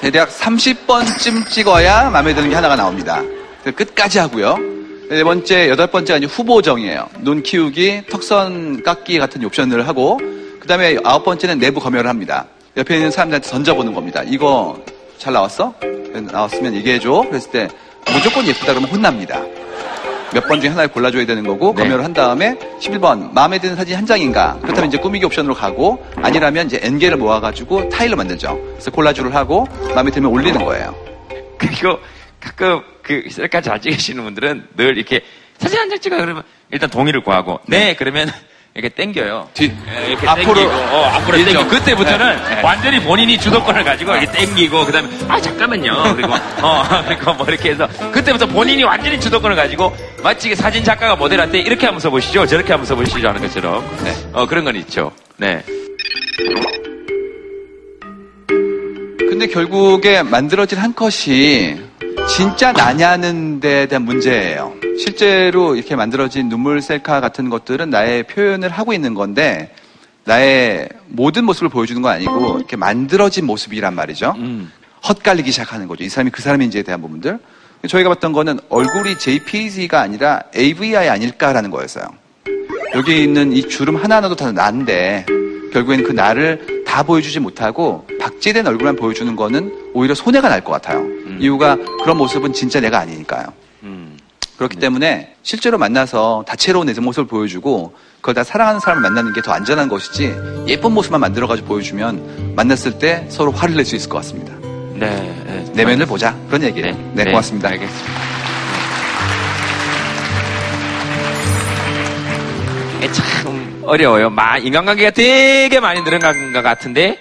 [0.00, 3.22] 대략 30번쯤 찍어야 마음에 드는 게 하나가 나옵니다.
[3.64, 4.77] 끝까지 하고요.
[5.10, 7.08] 네 번째, 여덟 번째가 이제 후보정이에요.
[7.20, 10.18] 눈 키우기, 턱선 깎기 같은 옵션을 하고,
[10.60, 12.46] 그 다음에 아홉 번째는 내부 검열을 합니다.
[12.76, 14.22] 옆에 있는 사람들한테 던져보는 겁니다.
[14.26, 14.78] 이거
[15.16, 15.74] 잘 나왔어?
[16.30, 17.24] 나왔으면 얘기해줘.
[17.28, 17.68] 그랬을 때
[18.12, 19.40] 무조건 예쁘다 그러면 혼납니다.
[20.34, 21.82] 몇 번 중에 하나를 골라줘야 되는 거고, 네.
[21.84, 24.58] 검열을 한 다음에 11번, 마음에 드는 사진 한 장인가?
[24.60, 28.60] 그렇다면 이제 꾸미기 옵션으로 가고, 아니라면 이제 N개를 모아가지고 타일로 만들죠.
[28.72, 30.94] 그래서 콜라주를 하고, 마음에 들면 올리는 거예요.
[31.56, 31.98] 그리고
[32.40, 35.22] 가끔 그 셀카 잘 찍으시는 분들은 늘 이렇게
[35.58, 38.30] 사진 한 장 찍어 그러면 일단 동의를 구하고 네, 그러면
[38.74, 39.48] 이렇게 땡겨요.
[39.54, 41.38] 뒤 예, 이렇게 앞으로 땡기고, 어, 앞으로.
[41.38, 42.62] 땡기고 그때부터는 네, 네.
[42.62, 47.88] 완전히 본인이 주도권을 가지고 이렇게 땡기고 그다음에 아 잠깐만요 그리고 어 그리고 뭐 이렇게 해서
[48.12, 53.26] 그때부터 본인이 완전히 주도권을 가지고 마치 사진 작가가 모델한테 이렇게 하면서 보시죠 저렇게 하면서 보시죠
[53.26, 53.82] 하는 것처럼
[54.34, 55.10] 어 그런 건 있죠.
[55.38, 55.64] 네.
[59.28, 61.76] 근데 결국에 만들어진 한 컷이
[62.28, 64.74] 진짜 나냐는 데에 대한 문제예요.
[64.98, 69.72] 실제로 이렇게 만들어진 눈물 셀카 같은 것들은 나의 표현을 하고 있는 건데
[70.24, 74.34] 나의 모든 모습을 보여주는 건 아니고 이렇게 만들어진 모습이란 말이죠.
[75.06, 76.04] 헛갈리기 시작하는 거죠.
[76.04, 77.38] 이 사람이 그 사람인지에 대한 부분들.
[77.86, 82.06] 저희가 봤던 거는 얼굴이 JPG가 아니라 AVI 아닐까라는 거였어요.
[82.94, 85.26] 여기 있는 이 주름 하나하나도 다 난데
[85.72, 91.04] 결국에는 그 나를 다 보여주지 못하고 박제된 얼굴만 보여주는 거는 오히려 손해가 날 것 같아요.
[91.38, 93.46] 이유가 그런 모습은 진짜 내가 아니니까요.
[94.56, 99.52] 그렇기 때문에 실제로 만나서 다채로운 내 모습을 보여주고 그걸 다 사랑하는 사람을 만나는 게 더
[99.52, 100.34] 안전한 것이지
[100.66, 104.52] 예쁜 모습만 만들어가지고 보여주면 만났을 때 서로 화를 낼 수 있을 것 같습니다.
[104.94, 105.70] 네.
[105.74, 106.86] 내면을 보자 그런 얘기예요.
[107.14, 107.68] 네, 네, 고맙습니다.
[107.68, 108.10] 알겠습니다.
[112.98, 114.30] 이게 참 어려워요.
[114.30, 117.18] 마- 인간관계가 되게 많이 늘어난 것 같은데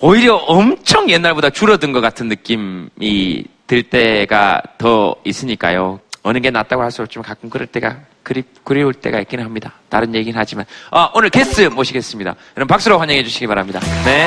[0.00, 6.00] 오히려 엄청 옛날보다 줄어든 것 같은 느낌이 들 때가 더 있으니까요.
[6.22, 9.72] 어느 게 낫다고 할 수 없지만 가끔 그럴 때가 그리, 그리울 때가 있긴 합니다.
[9.88, 12.34] 다른 얘기는 하지만 아, 오늘 게스트 모시겠습니다.
[12.56, 13.80] 여러분 박수로 환영해 주시기 바랍니다.
[14.04, 14.26] 네.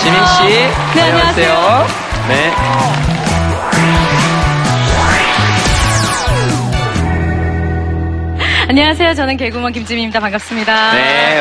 [0.00, 0.42] 지민 씨.
[0.94, 1.86] 네, 안녕하세요.
[2.28, 3.13] 네.
[8.76, 9.14] 안녕하세요.
[9.14, 10.18] 저는 개구먼 김지민입니다.
[10.18, 10.94] 반갑습니다.
[10.94, 11.40] 네,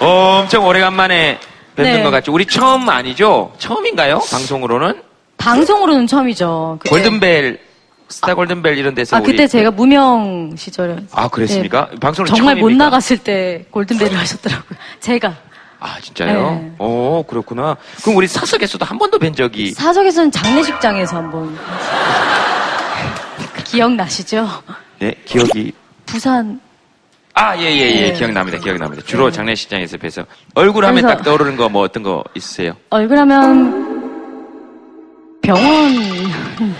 [0.00, 0.06] 오.
[0.06, 1.38] 엄청 오래간만에
[1.76, 2.02] 뵙는 네.
[2.02, 2.32] 것 같죠.
[2.32, 3.52] 우리 처음 아니죠?
[3.58, 4.14] 처음인가요?
[4.30, 5.02] 방송으로는?
[5.36, 6.78] 방송으로는 처음이죠.
[6.80, 7.60] 그때- 골든벨,
[8.08, 9.18] 스타 골든벨 이런 데서.
[9.18, 10.96] 아, 그때 제가 무명 시절에.
[11.12, 11.88] 아, 그랬습니까?
[11.92, 11.98] 네.
[12.00, 12.84] 방송을 정말 못 처음입니까?
[12.86, 14.78] 나갔을 때 골든벨을 하셨더라고요.
[15.00, 15.34] 제가.
[15.80, 16.50] 아, 진짜요?
[16.52, 16.72] 네.
[16.78, 17.76] 오, 그렇구나.
[18.02, 19.72] 그럼 우리 사석에서도 한 번도 뵌 적이.
[19.72, 21.58] 사석에서는 장례식장에서 한 번.
[23.70, 24.48] 기억나시죠?
[24.98, 25.72] 네, 기억이.
[26.06, 26.60] 부산.
[27.34, 28.00] 아, 예, 예, 예.
[28.08, 28.12] 네.
[28.14, 28.58] 기억납니다.
[28.58, 29.02] 기억납니다.
[29.06, 30.24] 주로 장례식장에서 뵈서.
[30.54, 32.72] 얼굴 하면 딱 떠오르는 거 뭐 어떤 거 있으세요?
[32.90, 34.00] 얼굴 하면
[35.42, 35.94] 병원.
[35.94, 36.72] 네.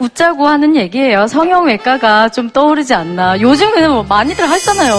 [0.00, 1.26] 웃자고 하는 얘기예요.
[1.28, 3.40] 성형외과가 좀 떠오르지 않나.
[3.40, 4.94] 요즘에는 뭐 많이들 하잖아요.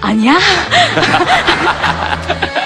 [0.00, 0.38] 아니야?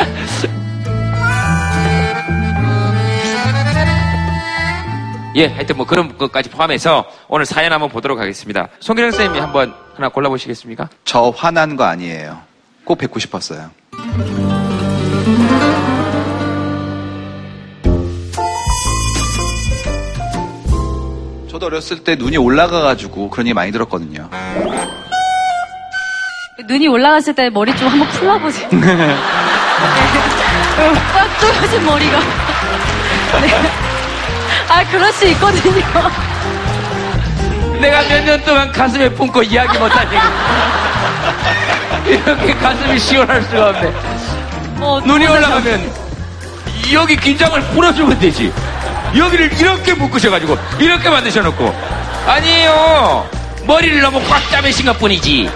[5.34, 8.68] 예, 하여튼 뭐 그런 것까지 포함해서 오늘 사연 한번 보도록 하겠습니다.
[8.80, 10.88] 송기령 선생님이 한번 하나 골라보시겠습니까?
[11.04, 12.38] 저 화난 거 아니에요.
[12.84, 13.70] 꼭 뵙고 싶었어요.
[21.50, 24.28] 저도 어렸을 때 눈이 올라가가지고 그런 얘기 많이 들었거든요.
[26.66, 28.68] 눈이 올라갔을 때 머리 좀 한번 풀어보세요.
[31.12, 32.18] 꽉 조여진 머리가.
[33.40, 33.71] 네.
[34.82, 35.72] 아, 그럴 수 있거든요.
[37.80, 40.22] 내가 몇 년 동안 가슴에 품고 이야기 못한 얘기.
[42.14, 43.92] 이렇게 가슴이 시원할 수가 없네.
[44.80, 45.92] 어, 눈이 올라가면
[46.92, 48.52] 여기 긴장을 풀어주면 되지.
[49.16, 51.72] 여기를 이렇게 묶으셔가지고 이렇게 만드셔놓고
[52.26, 53.28] 아니에요.
[53.66, 55.48] 머리를 너무 꽉 짜매신 것 뿐이지.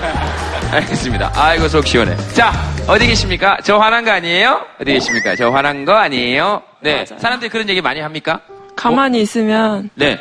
[0.72, 1.32] 알겠습니다.
[1.34, 2.16] 아이고 속 시원해.
[2.32, 2.52] 자
[2.86, 3.56] 어디 계십니까?
[3.64, 4.60] 저 화난 거 아니에요?
[4.80, 5.34] 어디 계십니까?
[5.36, 6.62] 저 화난 거 아니에요?
[6.80, 7.04] 네.
[7.18, 8.40] 사람들이 그런 얘기 많이 합니까?
[8.76, 10.20] 가만히 있으면 네.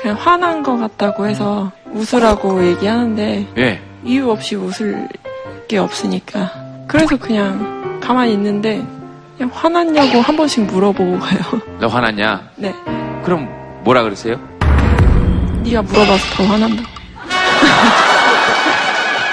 [0.00, 3.80] 그냥 화난 것 같다고 해서 웃으라고 얘기하는데 예.
[4.04, 5.08] 이유 없이 웃을
[5.68, 6.52] 게 없으니까
[6.86, 8.82] 그래서 그냥 가만히 있는데
[9.36, 11.40] 그냥 화났냐고 한 번씩 물어보고 가요.
[11.80, 12.50] 너 화났냐?
[12.56, 12.72] 네,
[13.24, 13.48] 그럼
[13.82, 14.38] 뭐라 그러세요?
[15.64, 16.82] 네가 물어봐서 더 화난다.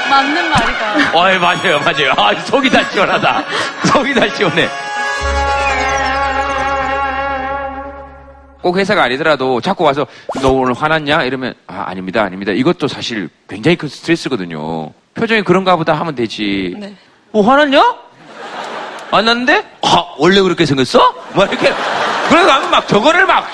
[0.09, 1.17] 맞는 말이다.
[1.17, 2.13] 어, 예, 맞아요, 맞아요.
[2.17, 3.43] 아, 속이 다 시원하다.
[3.86, 4.67] 속이 다 시원해.
[8.63, 10.08] 꼭 회사가 아니더라도 자꾸 와서
[10.41, 11.23] 너 오늘 화났냐?
[11.23, 12.54] 이러면 아, 아닙니다, 아닙니다.
[12.54, 14.91] 이것도 사실 굉장히 큰 스트레스거든요.
[15.13, 16.73] 표정이 그런가 보다 하면 되지.
[16.80, 16.95] 네.
[17.32, 17.95] 뭐 화났냐?
[19.12, 19.63] 안 났는데?
[19.82, 21.13] 아, 원래 그렇게 생겼어?
[21.36, 21.71] 막 이렇게.
[22.30, 23.45] 그래서 하면 막 저거를 막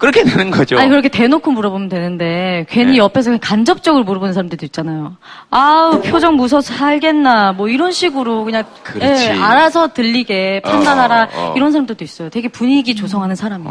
[0.00, 0.78] 그렇게 되는 거죠.
[0.78, 2.96] 아니 그렇게 대놓고 물어보면 되는데 괜히 네.
[2.98, 5.16] 옆에서 그냥 간접적으로 물어보는 사람들도 있잖아요.
[5.50, 9.26] 아우 표정 무서워서 살겠나 뭐 이런 식으로 그냥 그렇지.
[9.26, 11.54] 예, 알아서 들리게 판단하라 어, 어.
[11.54, 12.30] 이런 사람들도 있어요.
[12.30, 13.66] 되게 분위기 조성하는 사람이.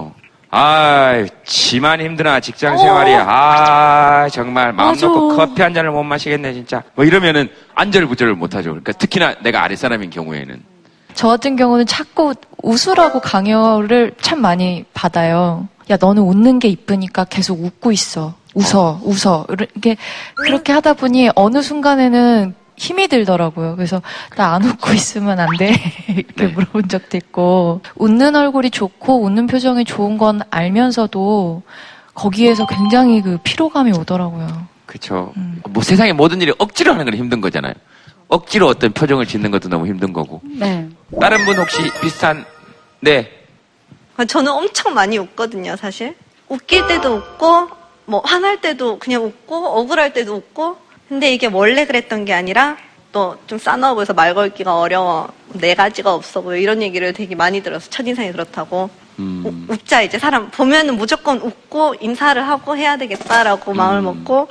[0.52, 5.08] 아, 지만 힘드나 직장 생활이 아 정말 마음 맞아.
[5.08, 6.84] 놓고 커피 한 잔을 못 마시겠네 진짜.
[6.96, 8.70] 뭐 이러면은 안절부절을 못 하죠.
[8.70, 10.62] 그러니까 특히나 내가 아랫 사람인 경우에는
[11.16, 15.68] 저 같은 경우는 자꾸 웃으라고 강요를 참 많이 받아요.
[15.90, 18.36] 야, 너는 웃는 게 이쁘니까 계속 웃고 있어.
[18.54, 19.46] 웃어, 웃어.
[19.50, 19.98] 이렇게,
[20.36, 23.76] 그렇게 하다 보니 어느 순간에는 힘이 들더라고요.
[23.76, 24.02] 그래서
[24.38, 25.74] 나 안 웃고 있으면 안 돼.
[26.10, 27.82] 이렇게 물어본 적도 있고.
[27.96, 31.62] 웃는 얼굴이 좋고 웃는 표정이 좋은 건 알면서도
[32.14, 34.48] 거기에서 굉장히 그 피로감이 오더라고요.
[34.86, 35.34] 그렇죠.
[35.70, 37.74] 뭐 세상의 모든 일이 억지로 하는 건 힘든 거잖아요.
[38.28, 40.42] 억지로 어떤 표정을 짓는 것도 너무 힘든 거고.
[40.44, 40.88] 네.
[41.20, 42.46] 다른 분 혹시 비슷한
[43.02, 43.39] 네 아,
[44.26, 46.16] 저는 엄청 많이 웃거든요, 사실.
[46.48, 47.70] 웃길 때도 웃고,
[48.06, 50.78] 뭐, 화날 때도 그냥 웃고, 억울할 때도 웃고.
[51.08, 52.78] 근데 이게 원래 그랬던 게 아니라,
[53.12, 55.30] 또 좀 싸나워 보여서 말 걸기가 어려워.
[55.54, 56.58] 네 가지가 없어 보여.
[56.58, 58.90] 이런 얘기를 되게 많이 들어서 첫인상이 그렇다고.
[59.46, 64.48] 우- 웃자, 이제 사람 보면은 무조건 웃고 인사를 하고 해야 되겠다라고 마음을 먹고,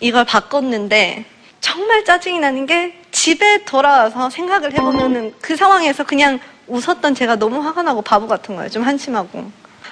[0.00, 1.24] 이걸 바꿨는데,
[1.60, 7.82] 정말 짜증이 나는 게 집에 돌아와서 생각을 해보면은 그 상황에서 그냥 웃었던 제가 너무 화가
[7.82, 8.70] 나고 바보 같은 거예요.
[8.70, 9.44] 좀 한심하고.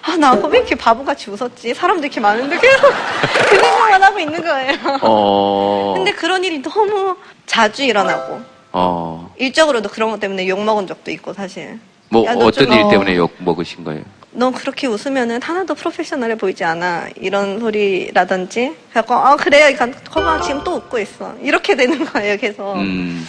[0.04, 1.74] 아, 나왜 이렇게 바보같이 웃었지?
[1.74, 2.90] 사람도 이렇게 많은데 계속
[3.48, 4.72] 그 생각만 하고 있는 거예요.
[5.02, 5.92] 어.
[5.96, 8.40] 근데 그런 일이 너무 자주 일어나고,
[8.72, 9.32] 어.
[9.38, 11.78] 일적으로도 그런 것 때문에 욕 먹은 적도 있고, 사실.
[12.08, 12.88] 뭐 야, 너 어떤 좀- 일 어.
[12.90, 14.02] 때문에 욕 먹으신 거예요?
[14.32, 17.08] 너 그렇게 웃으면은 하나도 프로페셔널해 보이지 않아.
[17.20, 18.74] 이런 소리라든지.
[18.90, 19.72] 그래갖고, 아, 그래.
[19.74, 21.34] 그러니까, 거봐, 지금 또 웃고 있어.
[21.42, 22.74] 이렇게 되는 거예요, 계속.
[22.76, 23.24] 음.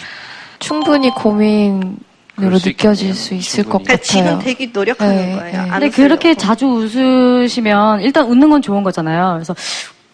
[0.58, 1.98] 충분히 고민
[2.40, 4.02] 으로 느껴질 수 있을 것 그러니까 같아요.
[4.02, 5.60] 지금 되게 노력하는 네, 거예요.
[5.70, 5.90] 안 근데.
[5.90, 9.34] 그렇게 자주 웃으시면 일단 웃는 건 좋은 거잖아요.
[9.34, 9.54] 그래서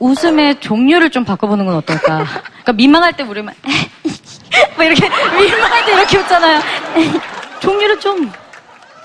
[0.00, 2.24] 웃음의 종류를 좀 바꿔보는 건 어떨까?
[2.24, 3.54] 그러니까 민망할 때 우리만
[4.76, 6.60] 뭐 이렇게 민망할 때 이렇게 웃잖아요.
[7.60, 8.30] 종류를 좀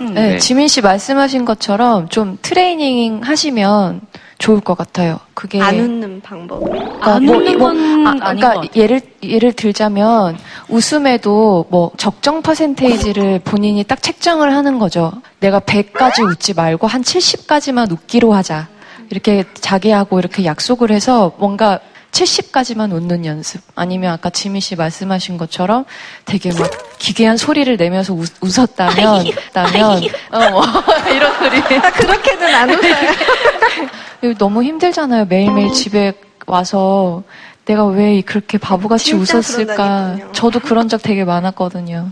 [0.02, 0.14] 음.
[0.14, 4.02] 네, 지민 씨 말씀하신 것처럼 좀 트레이닝 하시면
[4.38, 5.20] 좋을 것 같아요.
[5.34, 6.60] 그게 안 웃는 방법.
[6.70, 7.78] 그러니까 안 뭐 웃는 이거- 건
[8.08, 8.70] 아, 아닌 그러니까 것 같아요.
[8.76, 15.14] 예를 예를 들자면 웃음에도 뭐 적정 퍼센테이지를 본인이 딱 책정을 하는 거죠.
[15.40, 18.68] 내가 100까지 웃지 말고 한 70까지만 웃기로 하자.
[19.10, 21.80] 이렇게 자기하고 이렇게 약속을 해서 뭔가
[22.16, 23.62] 70까지만 웃는 연습.
[23.76, 25.84] 아니면 아까 지민 씨 말씀하신 것처럼
[26.24, 30.02] 되게 막 기괴한 소리를 내면서 웃, 웃었다면, 다면,
[30.32, 30.64] 어, 뭐,
[31.14, 31.62] 이런 소리.
[31.62, 34.36] 그렇게는 안 웃어요.
[34.40, 35.26] 너무 힘들잖아요.
[35.26, 36.14] 매일매일 집에
[36.48, 37.24] 와서
[37.66, 39.76] 내가 왜 그렇게 바보같이 웃었을까.
[39.76, 40.32] 그런다니까요.
[40.32, 42.12] 저도 그런 적 되게 많았거든요.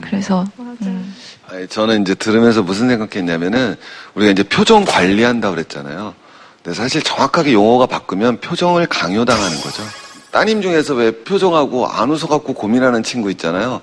[0.00, 1.14] 그래서 음.
[1.68, 3.76] 저는 이제 들으면서 무슨 생각했냐면은
[4.14, 6.14] 우리가 이제 표정 관리한다 그랬잖아요.
[6.68, 9.82] 근데 사실 정확하게 용어가 바꾸면 표정을 강요당하는 거죠.
[10.30, 13.80] 따님 중에서 왜 표정하고 안 웃어갖고 고민하는 친구 있잖아요.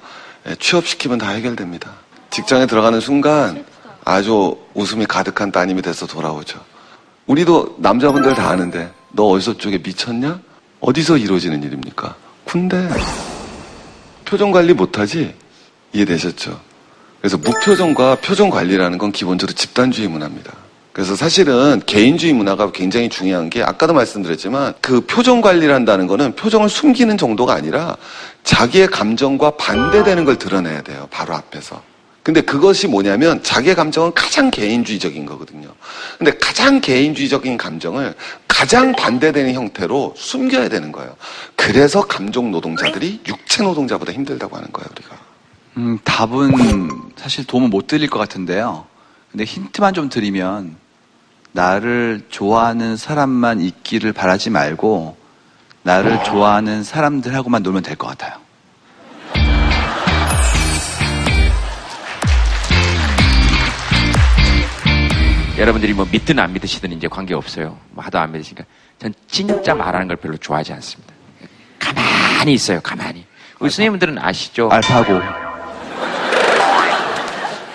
[0.48, 1.90] 예, 취업시키면 다 해결됩니다.
[2.30, 3.66] 직장에 들어가는 순간
[4.04, 6.60] 아주 웃음이 가득한 따님이 돼서 돌아오죠.
[7.26, 10.40] 우리도 남자분들 다 아는데 너 어디서 쪽에 미쳤냐?
[10.80, 12.14] 어디서 이루어지는 일입니까?
[12.44, 12.88] 군대.
[14.26, 15.34] 표정 관리 못하지?
[15.92, 16.62] 이해되셨죠?
[17.20, 20.65] 그래서 무표정과 표정 관리라는 건 기본적으로 집단주의 문화입니다.
[20.96, 26.70] 그래서 사실은 개인주의 문화가 굉장히 중요한 게 아까도 말씀드렸지만 그 표정 관리를 한다는 거는 표정을
[26.70, 27.98] 숨기는 정도가 아니라
[28.46, 31.10] 자기의 감정과 반대되는 걸 드러내야 돼요.
[31.12, 31.84] 바로 앞에서.
[32.24, 35.68] 근데 그것이 뭐냐면 자기의 감정은 가장 개인주의적인 거거든요.
[36.18, 38.16] 근데 가장 개인주의적인 감정을
[38.48, 41.14] 가장 반대되는 형태로 숨겨야 되는 거예요.
[41.58, 45.18] 그래서 감정 노동자들이 육체 노동자보다 힘들다고 하는 거예요, 우리가.
[45.76, 48.86] 음, 답은 사실 도움을 못 드릴 것 같은데요.
[49.30, 50.85] 근데 힌트만 좀 드리면
[51.56, 55.16] 나를 좋아하는 사람만 있기를 바라지 말고
[55.84, 58.34] 나를 좋아하는 사람들하고만 놀면 될 것 같아요.
[65.58, 67.78] 여러분들이 뭐 믿든 안 믿으시든 이제 관계 없어요.
[67.92, 68.66] 뭐 하도 안 믿으시니까
[69.00, 71.14] 전 진짜 말하는 걸 별로 좋아하지 않습니다.
[71.80, 72.82] 가만히 있어요.
[72.82, 73.26] 가만히.
[73.60, 74.70] 우리 선생님들은 아시죠?
[74.70, 75.22] 알파고.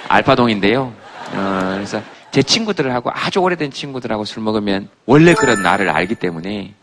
[0.09, 0.93] 알파동인데요.
[1.33, 6.75] 어, 그래서 제 친구들하고 아주 오래된 친구들하고 술 먹으면 원래 그런 나를 알기 때문에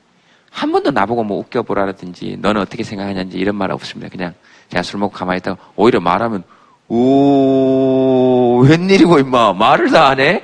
[0.52, 4.10] 한 번도 나보고 뭐 웃겨보라든지 너는 어떻게 생각하냐든지 이런 말 없습니다.
[4.10, 4.34] 그냥
[4.70, 6.44] 제가 술 먹고 가만히 있다가 오히려 말하면
[6.90, 10.44] 오 웬일이고 임마 말을 다 하네.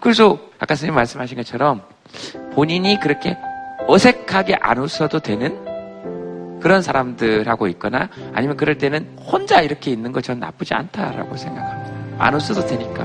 [0.00, 1.82] 그래서 아까 선생님 말씀하신 것처럼
[2.54, 3.36] 본인이 그렇게
[3.86, 5.58] 어색하게 안 웃어도 되는
[6.60, 11.92] 그런 사람들하고 있거나 아니면 그럴 때는 혼자 이렇게 있는 거 전 나쁘지 않다라고 생각합니다.
[12.24, 13.04] 안 웃어도 되니까.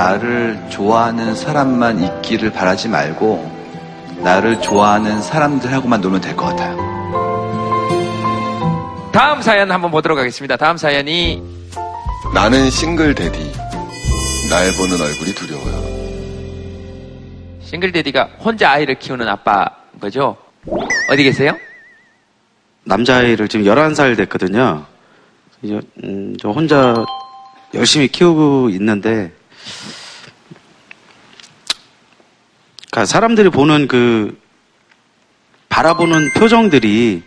[0.00, 3.60] 나를 좋아하는 사람만 있기를 바라지 말고
[4.22, 6.74] 나를 좋아하는 사람들하고만 놀면 될 것 같아요.
[9.12, 10.56] 다음 사연 한번 보도록 하겠습니다.
[10.56, 11.42] 다음 사연이
[12.32, 13.52] 나는 싱글 데디.
[14.48, 15.90] 날 보는 얼굴이 두려워요.
[17.60, 19.66] 싱글 데디가 혼자 아이를 키우는 아빠
[20.00, 20.34] 거죠?
[21.10, 21.54] 어디 계세요?
[22.84, 24.82] 남자아이를 지금 11살 됐거든요.
[25.60, 26.94] 이제, 음, 저 혼자
[27.74, 29.30] 열심히 키우고 있는데,
[32.90, 34.36] 그러니까 사람들이 보는 그,
[35.68, 37.22] 바라보는 표정들이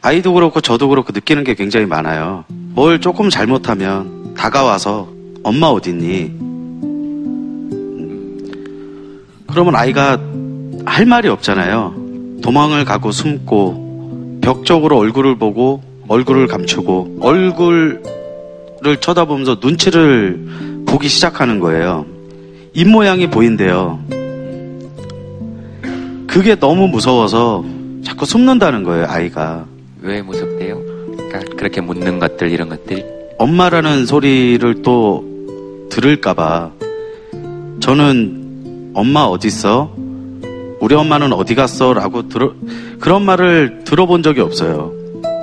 [0.00, 2.44] 아이도 그렇고 저도 그렇고 느끼는 게 굉장히 많아요.
[2.48, 5.08] 뭘 조금 잘못하면 다가와서
[5.42, 6.22] 엄마 어딨니?
[6.24, 6.92] 음,
[9.48, 10.20] 그러면 아이가
[10.84, 11.94] 할 말이 없잖아요.
[12.42, 18.02] 도망을 가고 숨고 벽 쪽으로 얼굴을 보고 얼굴을 감추고 얼굴을
[19.00, 22.06] 쳐다보면서 눈치를 보기 시작하는 거예요.
[22.74, 24.23] 입모양이 보인대요.
[26.34, 27.64] 그게 너무 무서워서
[28.04, 29.66] 자꾸 숨는다는 거예요, 아이가.
[30.02, 30.82] 왜 무섭대요?
[31.16, 33.04] 그러니까 그렇게 묻는 것들 이런 것들이
[33.38, 35.24] 엄마라는 소리를 또
[35.90, 36.72] 들을까봐
[37.78, 39.94] 저는 엄마 어딨어?
[40.80, 41.94] 우리 엄마는 어디 갔어?
[41.94, 42.52] 라고 들어,
[42.98, 44.92] 그런 말을 들어본 적이 없어요.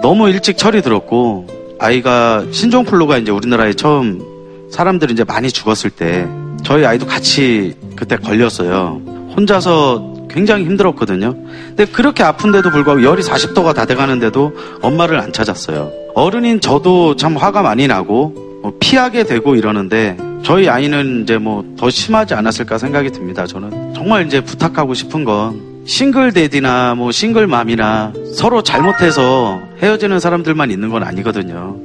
[0.01, 1.47] 너무 일찍 철이 들었고
[1.79, 4.21] 아이가 신종플루가 이제 우리나라에 처음
[4.69, 6.27] 사람들이 이제 많이 죽었을 때
[6.65, 9.01] 저희 아이도 같이 그때 걸렸어요.
[9.37, 11.35] 혼자서 굉장히 힘들었거든요.
[11.67, 15.91] 근데 그렇게 아픈데도 불구하고 열이 40도가 다 돼가는데도 엄마를 안 찾았어요.
[16.15, 21.89] 어른인 저도 참 화가 많이 나고 뭐 피하게 되고 이러는데 저희 아이는 이제 뭐 더
[21.89, 23.47] 심하지 않았을까 생각이 듭니다.
[23.47, 30.69] 저는 정말 이제 부탁하고 싶은 건 싱글 데디나 뭐 싱글 맘이나 서로 잘못해서 헤어지는 사람들만
[30.69, 31.75] 있는 건 아니거든요.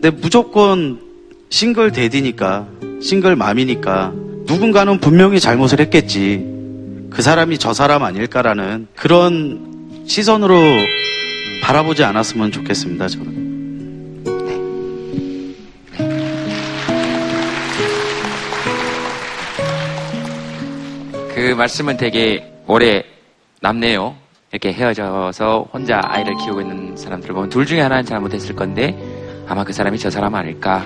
[0.00, 0.98] 근데 무조건
[1.50, 2.66] 싱글 데디니까
[3.02, 4.12] 싱글 맘이니까
[4.46, 6.53] 누군가는 분명히 잘못을 했겠지.
[7.14, 10.56] 그 사람이 저 사람 아닐까라는 그런 시선으로
[11.62, 13.44] 바라보지 않았으면 좋겠습니다, 저는.
[21.34, 23.04] 그 말씀은 되게 오래
[23.60, 24.16] 남네요.
[24.50, 28.96] 이렇게 헤어져서 혼자 아이를 키우고 있는 사람들을 보면 둘 중에 하나는 잘못했을 건데
[29.46, 30.84] 아마 그 사람이 저 사람 아닐까.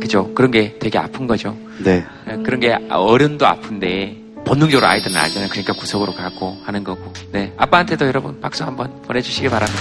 [0.00, 0.32] 그죠?
[0.34, 1.56] 그런 게 되게 아픈 거죠.
[1.84, 2.04] 네.
[2.44, 5.48] 그런 게 어른도 아픈데 본능적으로 아이들은 알잖아요.
[5.50, 7.12] 그러니까 구석으로 가고 하는 거고.
[7.32, 7.52] 네.
[7.58, 9.80] 아빠한테도 여러분 박수 한번 보내주시기 바랍니다.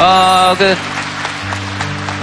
[0.00, 0.74] 어, 그,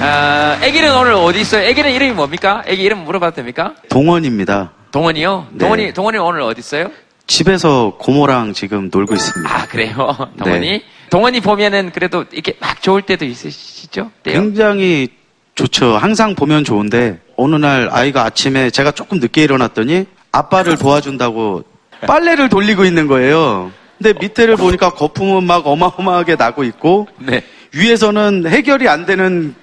[0.01, 1.63] 아, 애기는 오늘 어디 있어요?
[1.63, 2.63] 애기는 이름이 뭡니까?
[2.67, 3.75] 애기 이름 물어봐도 됩니까?
[3.89, 4.71] 동원입니다.
[4.91, 5.47] 동원이요?
[5.51, 5.57] 네.
[5.57, 6.91] 동원이, 동원이 오늘 어디 있어요?
[7.27, 9.55] 집에서 고모랑 지금 놀고 있습니다.
[9.55, 9.93] 아, 그래요?
[10.37, 10.69] 동원이?
[10.69, 10.83] 네.
[11.09, 14.11] 동원이 보면은 그래도 이렇게 막 좋을 때도 있으시죠?
[14.23, 14.41] 때요?
[14.41, 15.09] 굉장히
[15.55, 15.97] 좋죠.
[15.97, 21.63] 항상 보면 좋은데 어느 날 아이가 아침에 제가 조금 늦게 일어났더니 아빠를 도와준다고
[22.07, 23.71] 빨래를 돌리고 있는 거예요.
[23.97, 27.43] 근데 밑에를 보니까 거품은 막 어마어마하게 나고 있고 네.
[27.73, 29.53] 위에서는 해결이 안 되는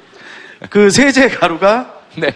[0.68, 2.34] 그 세제 가루가 네.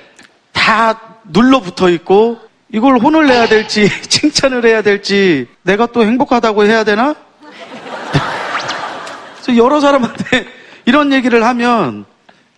[0.52, 2.38] 다 눌러 붙어 있고
[2.72, 7.14] 이걸 혼을 내야 될지 칭찬을 해야 될지 내가 또 행복하다고 해야 되나?
[9.42, 10.46] 그래서 여러 사람한테
[10.86, 12.06] 이런 얘기를 하면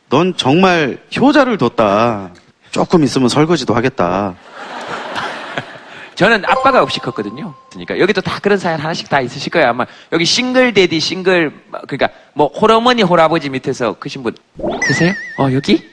[0.08, 2.30] 넌 정말 효자를 뒀다.
[2.70, 4.34] 조금 있으면 설거지도 하겠다.
[6.14, 7.54] 저는 아빠가 없이 컸거든요.
[7.70, 9.68] 그러니까 여기도 다 그런 사연 하나씩 다 있으실 거예요.
[9.68, 11.52] 아마 여기 싱글 데디, 싱글
[11.88, 14.34] 그러니까 뭐 홀어머니, 홀아버지 밑에서 크신 분
[14.86, 15.12] 계세요?
[15.38, 15.88] 어 여기?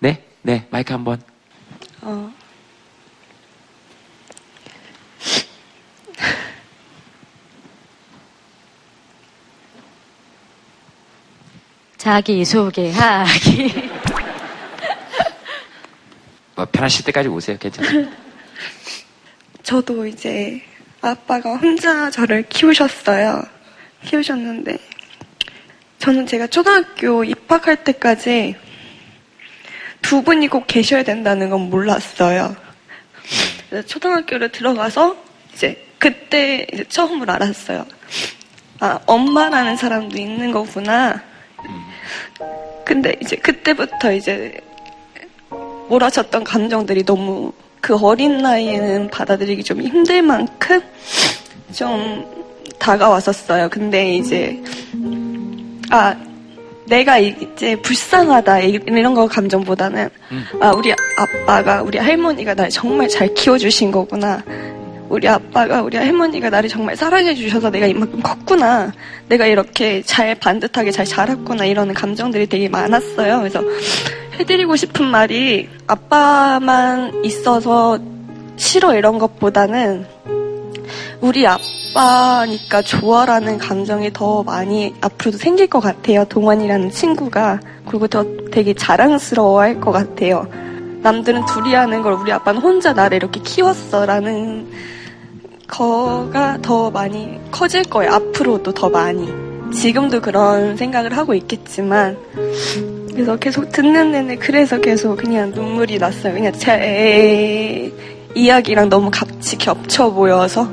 [0.00, 1.20] 네, 네 마이크 한번.
[2.02, 2.32] 어.
[11.96, 13.90] 자기 소개하기.
[16.56, 17.58] 뭐 편하실 때까지 오세요.
[17.58, 18.08] 괜찮아요.
[19.70, 20.60] 저도 이제
[21.00, 23.40] 아빠가 혼자 저를 키우셨어요.
[24.04, 24.76] 키우셨는데
[26.00, 28.56] 저는 제가 초등학교 입학할 때까지
[30.02, 32.56] 두 분이 꼭 계셔야 된다는 건 몰랐어요.
[33.86, 35.16] 초등학교를 들어가서
[35.54, 37.86] 이제 그때 이제 처음으로 알았어요.
[38.80, 41.22] 아, 엄마라는 사람도 있는 거구나.
[42.84, 44.60] 근데 이제 그때부터 이제
[45.88, 50.80] 몰아쳤던 감정들이 너무 그 어린 나이에는 받아들이기 좀 힘들 만큼
[51.72, 52.24] 좀
[52.78, 53.68] 다가왔었어요.
[53.68, 54.62] 근데 이제
[55.90, 56.14] 아
[56.86, 60.08] 내가 이제 불쌍하다 이런 거 감정보다는
[60.60, 64.42] 아 우리 아빠가 우리 할머니가 날 정말 잘 키워주신 거구나.
[65.10, 68.92] 우리 아빠가 우리 할머니가 나를 정말 사랑해 주셔서 내가 이만큼 컸구나.
[69.28, 73.38] 내가 이렇게 잘 반듯하게 잘 자랐구나 이런 감정들이 되게 많았어요.
[73.40, 73.60] 그래서
[74.38, 77.98] 해드리고 싶은 말이 아빠만 있어서
[78.56, 80.06] 싫어 이런 것보다는
[81.20, 86.24] 우리 아빠니까 좋아라는 감정이 더 많이 앞으로도 생길 것 같아요.
[86.26, 87.58] 동원이라는 친구가.
[87.84, 90.46] 그리고 더 되게 자랑스러워 할 것 같아요.
[91.02, 94.70] 남들은 둘이 하는 걸 우리 아빠는 혼자 나를 이렇게 키웠어라는
[95.70, 98.12] 거가 더 많이 커질 거예요.
[98.12, 99.32] 앞으로도 더 많이.
[99.72, 102.18] 지금도 그런 생각을 하고 있겠지만
[103.12, 106.34] 그래서 계속 듣는 내내 그래서 계속 그냥 눈물이 났어요.
[106.34, 107.92] 그냥 제
[108.34, 110.68] 이야기랑 너무 같이 겹쳐 보여서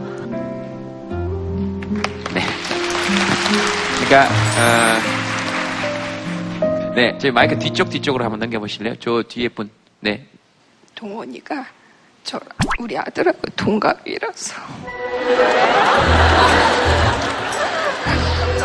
[4.07, 4.61] 그러니까 어,
[6.95, 8.95] 네, 저희 마이크 뒤쪽 뒤쪽으로 한번 넘겨 보실래요?
[8.99, 9.69] 저 뒤에 분,
[9.99, 10.25] 네,
[10.95, 11.65] 동원이가
[12.27, 12.37] 저
[12.79, 14.55] 우리 아들하고 동갑이라서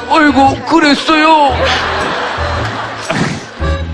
[0.08, 1.54] 어이구 그랬어요.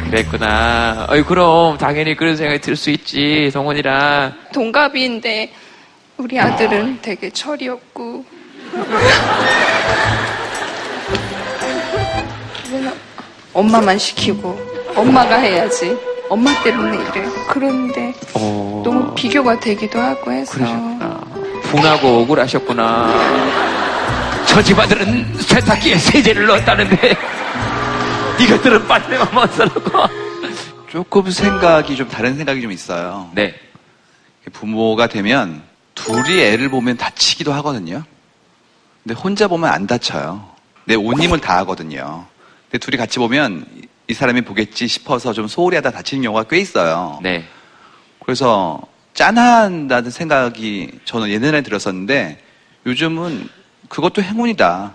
[0.06, 1.06] 그랬구나.
[1.10, 4.32] 어이 그럼 당연히 그런 생각이 들 수 있지, 동원이랑.
[4.54, 5.52] 동갑인데
[6.16, 8.24] 우리 아들은 되게 철이 없고
[13.52, 14.58] 엄마만 시키고
[14.96, 15.94] 엄마가 해야지
[16.28, 21.20] 엄마 때문에 이래 그런데 어, 너무 비교가 되기도 하고 해서 그러셨구나.
[21.70, 23.12] 분하고 억울하셨구나.
[24.46, 27.16] 저 집아들은 세탁기에 세제를 넣었다는데
[28.40, 30.08] 이것들은 빨래만 못 쓰라고.
[30.90, 33.30] 조금 생각이 좀 다른 생각이 좀 있어요.
[33.34, 33.54] 네.
[34.52, 35.62] 부모가 되면
[35.94, 38.02] 둘이 애를 보면 다치기도 하거든요.
[39.04, 40.46] 근데 혼자 보면 안 다쳐요.
[40.84, 42.24] 내 온 힘을 다 하거든요.
[42.70, 43.66] 근데 둘이 같이 보면
[44.08, 47.18] 이- 이 사람이 보겠지 싶어서 좀 소홀히 하다 다치는 경우가 꽤 있어요.
[47.22, 47.44] 네.
[48.24, 48.80] 그래서
[49.14, 52.38] 짠한다는 생각이 저는 예전에 들었었는데
[52.86, 53.48] 요즘은
[53.88, 54.94] 그것도 행운이다.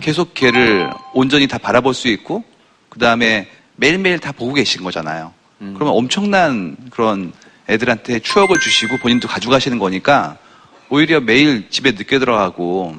[0.00, 2.44] 계속 걔를 온전히 다 바라볼 수 있고
[2.88, 5.32] 그 다음에 매일매일 다 보고 계신 거잖아요.
[5.58, 7.32] 그러면 엄청난 그런
[7.68, 10.36] 애들한테 추억을 주시고 본인도 가져가시는 거니까
[10.88, 12.96] 오히려 매일 집에 늦게 들어가고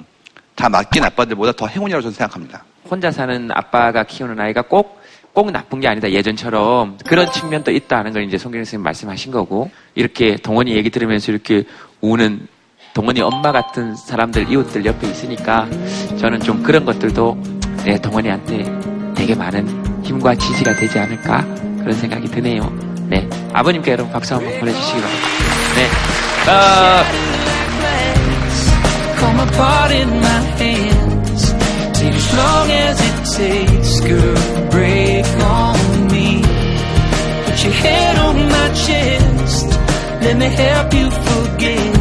[0.56, 2.64] 다 맡긴 아빠들보다 더 행운이라고 저는 생각합니다.
[2.90, 5.01] 혼자 사는 아빠가 키우는 아이가 꼭,
[5.34, 6.12] 꼭 나쁜 게 아니다.
[6.12, 11.64] 예전처럼 그런 측면도 있다는 걸 이제 송경 선생님 말씀하신 거고, 이렇게 동원이 얘기 들으면서 이렇게
[12.02, 12.48] 우는
[12.94, 15.68] 동원이 엄마 같은 사람들, 이웃들 옆에 있으니까
[16.18, 17.42] 저는 좀 그런 것들도
[17.86, 18.66] 내 동원이한테
[19.16, 21.46] 되게 많은 힘과 지지가 되지 않을까
[21.80, 22.70] 그런 생각이 드네요.
[23.08, 23.28] 네.
[23.54, 25.28] 아버님께 여러분 박수 한번 보내주시기 바랍니다.
[25.76, 25.88] 네.
[26.52, 27.32] 어,
[32.04, 34.36] as long as it takes, girl.
[34.70, 35.11] Break
[35.52, 36.42] on me.
[37.46, 39.68] Put your head on my chest.
[40.24, 41.98] Let me help you forget.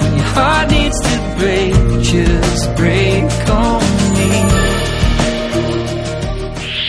[0.00, 3.82] When your heart needs to break, just break on
[4.16, 4.30] me.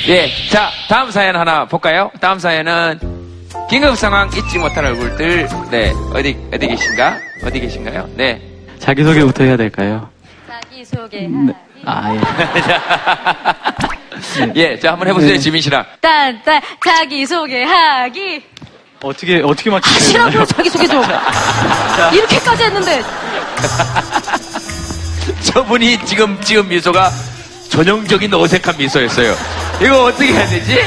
[0.08, 2.12] 예, 자, 다음 사연 하나 볼까요?
[2.22, 3.00] 다음 사연은
[3.70, 5.48] 긴급 상황 잊지 못할 얼굴들.
[5.72, 7.18] 네, 어디 어디 계신가?
[7.44, 8.10] 어디 계신가요?
[8.16, 8.40] 네.
[8.80, 10.08] 자기소개부터 해야 될까요?
[10.48, 11.28] 자기소개.
[11.86, 12.20] 아, 예.
[14.56, 15.40] 예, 자 한번 해보세요, 네.
[15.40, 15.86] 지민 씨랑.
[16.02, 18.44] 딴딴 자기 소개하기.
[19.04, 20.30] 어떻게, 어떻게 맞추세요?
[20.30, 21.04] 싫어요 자기 소개 좀.
[22.14, 23.04] 이렇게까지 했는데
[25.44, 27.12] 저분이 지금 지금 미소가
[27.70, 29.36] 전형적인 어색한 미소였어요.
[29.82, 30.78] 이거 어떻게 해야 되지?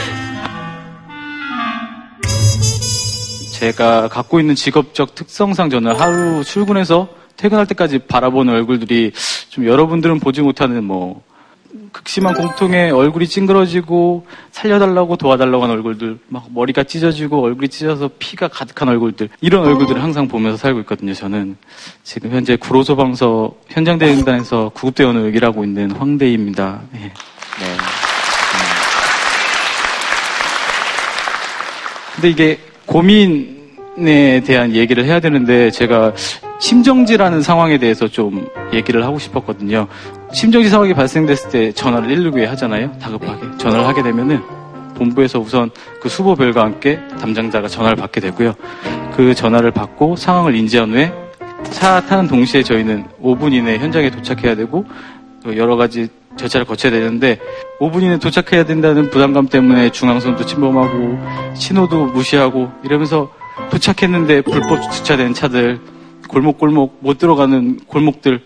[3.53, 9.13] 제가 갖고 있는 직업적 특성상 저는 하루 출근해서 퇴근할 때까지 바라보는 얼굴들이
[9.49, 11.23] 좀 여러분들은 보지 못하는 뭐
[11.93, 18.89] 극심한 공통의 얼굴이 찡그러지고 살려달라고 도와달라고 하는 얼굴들 막 머리가 찢어지고 얼굴이 찢어서 피가 가득한
[18.89, 21.57] 얼굴들 이런 얼굴들을 항상 보면서 살고 있거든요 저는
[22.05, 26.99] 지금 현재 구로소방서 현장대응단에서 구급대원으로 일하고 있는 황대희입니다 예.
[26.99, 27.13] 네.
[32.15, 36.15] 근데 이게 고민에 대한 얘기를 해야 되는데 제가
[36.59, 39.87] 심정지라는 상황에 대해서 좀 얘기를 하고 싶었거든요.
[40.33, 42.93] 심정지 상황이 발생됐을 때 전화를 119에 하잖아요.
[43.01, 43.57] 다급하게.
[43.59, 44.41] 전화를 하게 되면은
[44.95, 45.71] 본부에서 우선
[46.01, 48.55] 그 수보별과 함께 담당자가 전화를 받게 되고요.
[49.17, 51.13] 그 전화를 받고 상황을 인지한 후에
[51.71, 54.85] 차 타는 동시에 저희는 5분 이내에 현장에 도착해야 되고
[55.43, 57.39] 또 여러 가지 절차를 거쳐야 되는데
[57.81, 61.19] 5분 이내 도착해야 된다는 부담감 때문에 중앙선도 침범하고
[61.55, 63.31] 신호도 무시하고 이러면서
[63.71, 65.81] 도착했는데 불법 주차된 차들
[66.29, 68.43] 골목골목 못 들어가는 골목들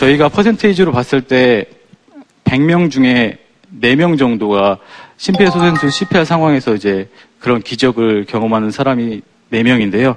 [0.00, 1.66] 저희가 퍼센테이지로 봤을 때
[2.44, 3.36] 100명 중에
[3.82, 4.78] 4명 정도가
[5.18, 9.20] 심폐소생술 CPR 상황에서 이제 그런 기적을 경험하는 사람이
[9.52, 10.16] 4명인데요.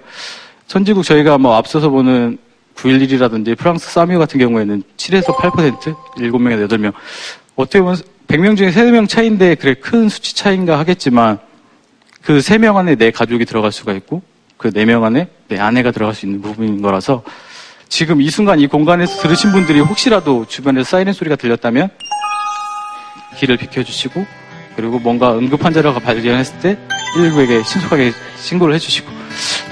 [0.67, 2.37] 선진국 저희가 뭐 앞서서 보는
[2.75, 5.81] 911이라든지 프랑스 사뮤 같은 경우에는 7에서 8%,
[6.15, 6.93] 7명에서 8명.
[7.57, 7.97] 어떻게 보면
[8.29, 11.39] 100명 중에 3명 차이인데 그래 큰 수치 차이인가 하겠지만
[12.21, 14.21] 그 3명 안에 내 가족이 들어갈 수가 있고
[14.55, 17.21] 그 4명 안에 내 아내가 들어갈 수 있는 부분인 거라서
[17.93, 21.91] 지금 이 순간 이 공간에서 들으신 분들이 혹시라도 주변에서 사이렌 소리가 들렸다면
[23.37, 24.25] 길을 비켜주시고
[24.75, 26.79] 그리고 뭔가 응급 환자를 발견했을 때
[27.15, 29.11] 119에게 신속하게 신고를 해주시고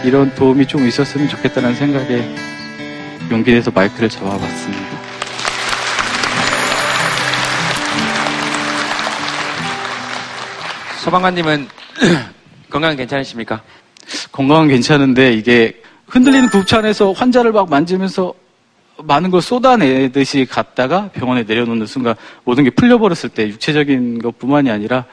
[0.06, 2.24] 이런 도움이 좀 있었으면 좋겠다는 생각에
[3.32, 4.86] 용기 내서 마이크를 잡아봤습니다.
[11.04, 11.68] 소방관님은
[12.70, 13.64] 건강 괜찮으십니까?
[14.32, 15.82] 건강은 괜찮은데 이게
[16.12, 18.34] 흔들리는 구급차 안에서 환자를 막 만지면서
[19.04, 25.06] 많은 걸 쏟아내듯이 갔다가 병원에 내려놓는 순간 모든 게 풀려버렸을 때 육체적인 것뿐만이 아니라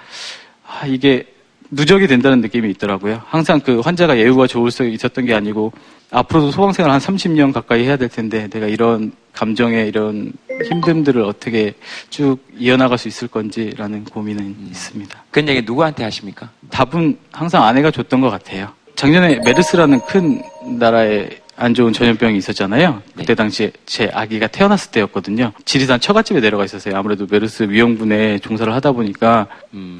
[0.67, 1.25] 아, 이게
[1.71, 3.23] 누적이 된다는 느낌이 있더라고요.
[3.27, 5.73] 항상 그 환자가 예후가 좋을 수 있었던 게 아니고
[6.11, 11.75] 앞으로도 소방생활 한 30년 가까이 해야 될 텐데 내가 이런 감정에 이런 힘듦들을 어떻게
[12.11, 15.25] 쭉 이어나갈 수 있을 건지라는 고민은 있습니다.
[15.31, 16.51] 그런 얘기 누구한테 하십니까?
[16.71, 18.78] 답은 항상 아내가 줬던 것 같아요.
[18.99, 23.01] 작년에 메르스라는 큰 나라에 안 좋은 전염병이 있었잖아요.
[23.17, 25.53] 그때 당시에 제 아기가 태어났을 때였거든요.
[25.65, 26.97] 지리산 처갓집에 내려가 있었어요.
[26.97, 29.47] 아무래도 메르스 위험군에 종사를 하다 보니까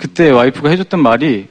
[0.01, 1.47] 그때 와이프가 해줬던 말이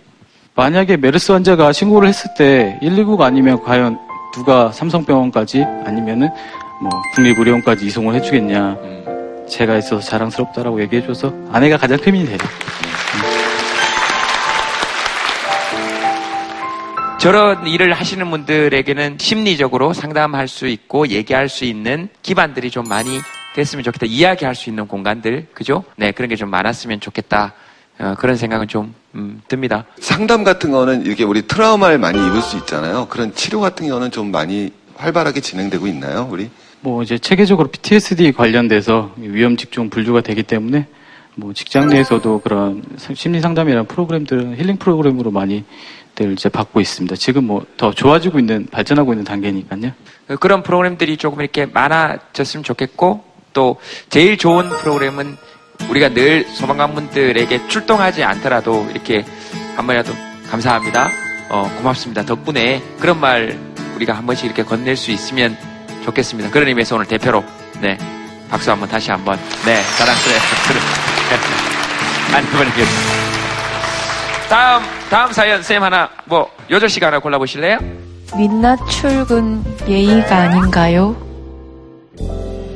[0.55, 3.97] 만약에 메르스 환자가 신고를 했을 때 119가 아니면 과연
[4.33, 6.27] 누가 삼성병원까지 아니면은
[6.81, 8.77] 뭐 국립의료원까지 이송을 해주겠냐.
[9.49, 12.37] 제가 있어서 자랑스럽다라고 얘기해줘서 아내가 가장 큰 힘이 돼요.
[17.20, 23.20] 저런 일을 하시는 분들에게는 심리적으로 상담할 수 있고 얘기할 수 있는 기반들이 좀 많이
[23.55, 24.05] 됐으면 좋겠다.
[24.05, 25.84] 이야기할 수 있는 공간들, 그죠?
[25.95, 27.53] 네, 그런 게 좀 많았으면 좋겠다.
[27.99, 29.86] 어, 그런 생각은 좀 음, 듭니다.
[29.99, 33.07] 상담 같은 거는 이렇게 우리 트라우마를 많이 입을 수 있잖아요.
[33.09, 36.51] 그런 치료 같은 거는 좀 많이 활발하게 진행되고 있나요, 우리?
[36.82, 40.86] 뭐 이제 체계적으로 PTSD 관련돼서 위험 직종 분류가 되기 때문에
[41.34, 42.84] 뭐 직장 내에서도 그런
[43.15, 45.63] 심리 상담이라는 프로그램들은 힐링 프로그램으로 많이
[46.18, 47.15] 들 이제 받고 있습니다.
[47.15, 49.91] 지금 뭐 더 좋아지고 있는 발전하고 있는 단계니까요.
[50.39, 53.78] 그런 프로그램들이 조금 이렇게 많아졌으면 좋겠고 또
[54.09, 55.38] 제일 좋은 프로그램은
[55.89, 59.24] 우리가 늘 소방관분들에게 출동하지 않더라도 이렇게
[59.76, 60.11] 한 번이라도
[60.49, 61.09] 감사합니다.
[61.49, 62.24] 어, 고맙습니다.
[62.26, 63.59] 덕분에 그런 말
[63.95, 65.55] 우리가 한 번씩 이렇게 건넬 수 있으면
[66.03, 66.49] 좋겠습니다.
[66.49, 67.43] 그런 의미에서 오늘 대표로
[67.80, 67.95] 네
[68.49, 70.82] 박수 한번 다시 한번 네 자랑스레 박수를
[72.32, 73.28] 많이 보내겠습니다.
[74.49, 77.79] 다음 다음 사연 쌤 하나 뭐 요절 씨가 하나 골라보실래요?
[78.35, 81.15] 민낯 출근 예의가 아닌가요?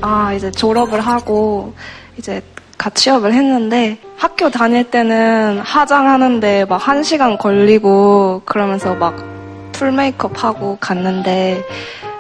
[0.01, 1.73] 아, 이제 졸업을 하고
[2.17, 2.41] 이제
[2.77, 9.32] 갓 취업을 했는데 학교 다닐 때는 화장하는데 막 한 시간 걸리고 그러면서 막
[9.73, 11.63] 풀 메이크업 하고 갔는데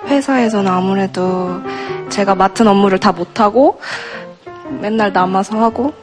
[0.07, 1.61] 회사에서는 아무래도
[2.09, 3.79] 제가 맡은 업무를 다 못하고
[4.79, 5.93] 맨날 남아서 하고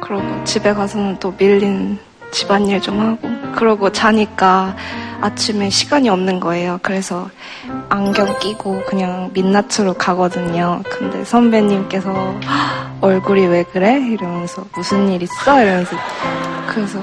[0.00, 1.98] 그러고 집에 가서는 또 밀린
[2.30, 4.76] 집안일 좀 하고 그러고 자니까
[5.20, 6.78] 아침에 시간이 없는 거예요.
[6.82, 7.28] 그래서
[7.88, 10.82] 안경 끼고 그냥 민낯으로 가거든요.
[10.88, 13.98] 근데 선배님께서 "헉, 얼굴이 왜 그래?
[14.00, 15.60] 이러면서 무슨 일 있어?
[15.62, 15.96] 이러면서
[16.68, 17.00] 그래서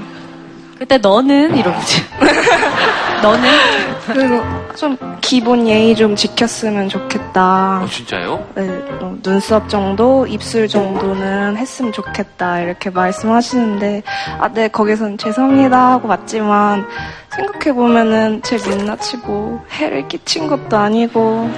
[0.77, 2.03] 그때 너는 이러지.
[3.25, 3.49] 너는
[4.05, 4.43] 그리고
[4.75, 7.81] 좀 기본 예의 좀 지켰으면 좋겠다.
[7.81, 8.47] 어, 진짜요?
[8.53, 8.67] 네,
[9.01, 14.03] 어, 눈썹 정도, 입술 정도는 했으면 좋겠다 이렇게 말씀하시는데
[14.39, 16.85] 아, 네 거기선 죄송합니다 하고 맞지만
[17.29, 21.49] 생각해 보면은 제 민낯이 뭐 해를 끼친 것도 아니고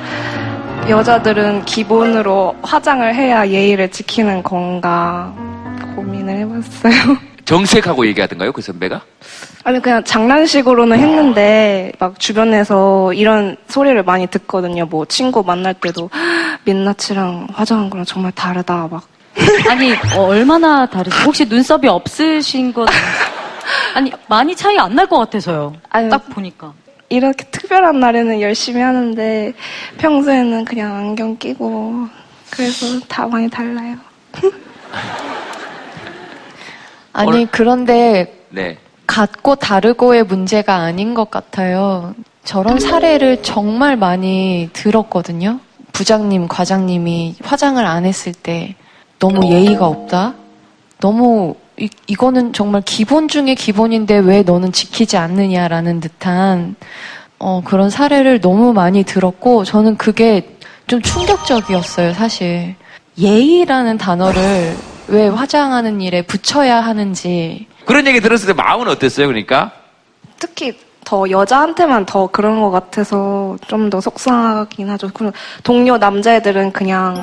[0.90, 5.34] 여자들은 기본으로 화장을 해야 예의를 지키는 건가
[5.96, 7.18] 고민을 해봤어요.
[7.48, 9.02] 정색하고 얘기하던가요 그 선배가?
[9.64, 14.86] 아니 그냥 장난식으로는 했는데 막 주변에서 이런 소리를 많이 듣거든요.
[14.86, 16.10] 뭐 친구 만날 때도
[16.66, 19.08] 민낯이랑 화장한 거랑 정말 다르다 막
[19.70, 21.16] 아니 어, 얼마나 다르지?
[21.24, 22.86] 혹시 눈썹이 없으신 건
[23.96, 25.74] 아니 많이 차이 안 날 것 같아서요.
[26.10, 26.74] 딱 보니까
[27.10, 29.54] 이렇게 특별한 날에는 열심히 하는데
[29.98, 32.08] 평소에는 그냥 안경 끼고
[32.50, 33.96] 그래서 다 많이 달라요.
[37.18, 38.78] 아니, 그런데 네.
[39.08, 42.14] 같고 다르고의 문제가 아닌 것 같아요.
[42.44, 45.60] 저런 사례를 정말 많이 들었거든요.
[45.94, 48.76] 부장님, 과장님이 화장을 안 했을 때
[49.20, 50.36] 너무 예의가 없다?
[51.00, 56.76] 너무 이, 이거는 정말 기본 중에 기본인데 왜 너는 지키지 않느냐라는 듯한
[57.40, 60.58] 어, 그런 사례를 너무 많이 들었고 저는 그게
[60.88, 62.76] 좀 충격적이었어요, 사실.
[63.18, 64.76] 예의라는 단어를
[65.10, 69.72] 왜 화장하는 일에 붙여야 하는지 그런 얘기 들었을 때 마음은 어땠어요, 그러니까?
[70.40, 75.10] 특히 더 여자한테만 더 그런 것 같아서 좀 더 속상하긴 하죠.
[75.14, 75.32] 그리고
[75.64, 77.22] 동료 남자애들은 그냥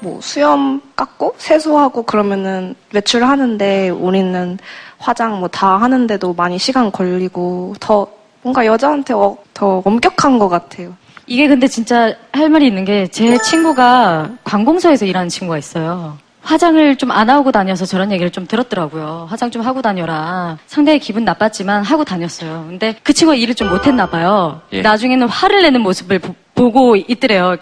[0.00, 4.58] 뭐 수염 깎고 세수하고 그러면은 외출하는데 우리는
[4.98, 8.06] 화장 뭐 다 하는데도 많이 시간 걸리고 더
[8.42, 10.94] 뭔가 여자한테 어- 더 엄격한 것 같아요.
[11.26, 16.16] 이게 근데 진짜 할 말이 있는 게 제 친구가 관공서에서 일하는 친구가 있어요.
[16.44, 19.26] 화장을 좀 안 하고 다녀서 저런 얘기를 좀 들었더라고요.
[19.30, 20.58] 화장 좀 하고 다녀라.
[20.66, 22.66] 상당히 기분 나빴지만 하고 다녔어요.
[22.68, 24.60] 근데 그 친구가 일을 좀 못했나 봐요.
[24.72, 24.82] 예.
[24.82, 27.56] 나중에는 화를 내는 모습을 보, 고 있더래요.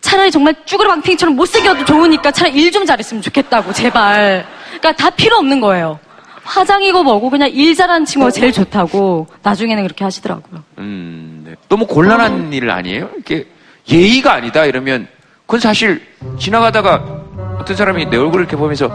[0.00, 4.44] 차라리 정말 쭈그르방핑처럼 못생겨도 좋으니까 차라리 일 좀 잘했으면 좋겠다고 제발.
[4.68, 5.98] 그러니까 다 필요 없는 거예요.
[6.44, 10.62] 화장이고 뭐고 그냥 일 잘하는 친구가 제일 좋다고 나중에는 그렇게 하시더라고요.
[10.78, 11.54] 음, 네.
[11.68, 13.10] 너무 곤란한 일 아니에요?
[13.14, 13.46] 이렇게
[13.90, 15.06] 예의가 아니다 이러면
[15.46, 16.02] 그건 사실
[16.38, 17.21] 지나가다가
[17.58, 18.88] 어떤 사람이 내 얼굴을 이렇게 보면서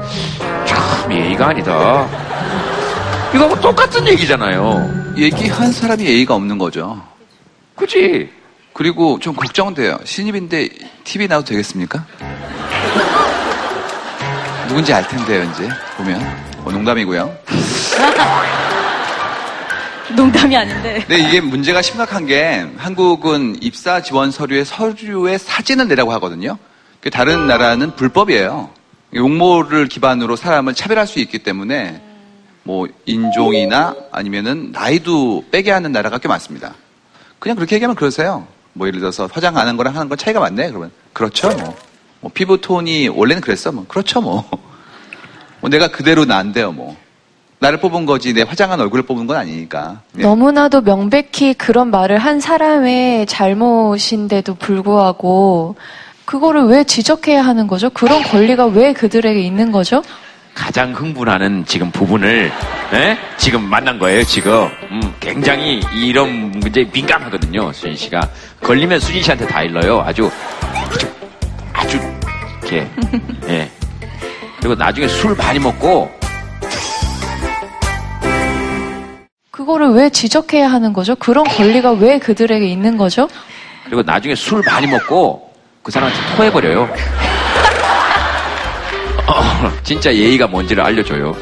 [0.66, 2.08] 참 예의가 아니다.
[3.34, 5.14] 이거하고 똑같은 얘기잖아요.
[5.18, 7.02] 얘기한 사람이 예의가 없는 거죠.
[7.76, 8.30] 그지?
[8.74, 9.98] 그리고 좀 걱정돼요.
[10.04, 10.70] 신입인데
[11.04, 12.06] TV 나와도 되겠습니까?
[14.68, 16.22] 누군지 알 텐데요, 이제 보면.
[16.64, 17.36] 어, 농담이고요.
[20.16, 21.04] 농담이 아닌데.
[21.08, 26.58] 네, 이게 문제가 심각한 게 한국은 입사 지원 서류에 서류에 사진을 내라고 하거든요.
[27.08, 28.70] 그 다른 나라는 불법이에요.
[29.16, 32.02] 용모를 기반으로 사람을 차별할 수 있기 때문에
[32.64, 36.74] 뭐 인종이나 아니면은 나이도 빼게 하는 나라가 꽤 많습니다.
[37.40, 38.46] 그냥 그렇게 얘기하면 그러세요.
[38.74, 40.68] 뭐 예를 들어서 화장 안 한 거랑 하는 건 차이가 많네.
[40.68, 41.48] 그러면 그렇죠.
[41.52, 41.78] 뭐,
[42.20, 43.72] 뭐 피부 톤이 원래는 그랬어.
[43.72, 44.20] 뭐 그렇죠.
[44.20, 44.44] 뭐.
[45.62, 46.74] 뭐 내가 그대로 난데요.
[46.74, 46.98] 뭐
[47.60, 50.02] 나를 뽑은 거지 내 화장한 얼굴을 뽑은 건 아니니까.
[50.18, 50.24] 예.
[50.24, 55.78] 너무나도 명백히 그런 말을 한 사람의 잘못인데도 불구하고
[56.28, 57.90] 그거를 왜 지적해야 하는 거죠?
[57.90, 60.04] 그런 권리가 왜 그들에게 있는 거죠?
[60.54, 62.52] 가장 흥분하는 지금 부분을
[62.92, 63.18] 예?
[63.38, 68.30] 지금 만난 거예요 지금 음, 굉장히 이런 문제에 민감하거든요 수진 씨가
[68.62, 70.30] 걸리면 수진 씨한테 다 일러요 아주
[70.74, 71.08] 아주
[71.72, 71.98] 아주
[72.62, 72.88] 이렇게
[73.48, 73.72] 예
[74.60, 76.12] 그리고 나중에 술 많이 먹고
[79.52, 81.16] 그거를 왜 지적해야 하는 거죠?
[81.16, 83.30] 그런 권리가 왜 그들에게 있는 거죠?
[83.86, 85.47] 그리고 나중에 술 많이 먹고
[85.88, 86.82] 그 사람한테 토해버려요
[89.26, 91.34] 어, 진짜 예의가 뭔지를 알려줘요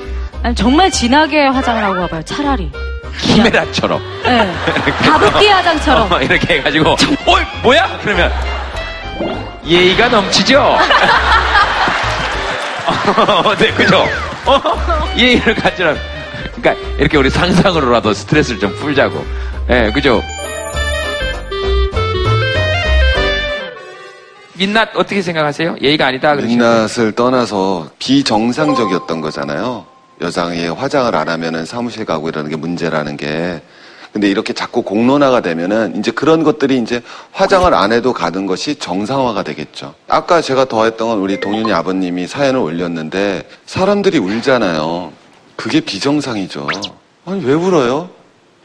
[0.44, 2.22] 아니, 정말 진하게 화장을 하고 와봐요.
[2.22, 2.72] 차라리.
[3.18, 4.54] 키메라처럼 네.
[5.02, 6.12] 가습기 화장처럼.
[6.12, 6.98] 어, 이렇게 해가지고 어
[7.64, 8.32] 뭐야 그러면
[9.66, 10.62] 예의가 넘치죠
[13.18, 14.08] 어, 네 그죠
[14.46, 14.62] 어,
[15.18, 15.96] 예의를 가지라
[16.56, 19.26] 그러니까 이렇게 우리 상상으로라도 스트레스를 좀 풀자고
[19.72, 20.22] 예 그죠
[24.58, 29.86] 민낯 어떻게 생각하세요 예의가 아니다 그러시죠 민낯을 떠나서 비정상적이었던 거잖아요.
[30.22, 33.62] 여성이 화장을 안 하면은 사무실 가고 이러는 게 문제라는 게.
[34.14, 37.02] 근데 이렇게 자꾸 공론화가 되면은 이제 그런 것들이 이제
[37.34, 39.94] 화장을 안 해도 가는 것이 정상화가 되겠죠.
[40.08, 45.12] 아까 제가 더했던 건 우리 동윤이 아버님이 사연을 올렸는데 사람들이 울잖아요.
[45.58, 46.70] 그게 비정상이죠.
[47.26, 48.10] 아니 왜 울어요?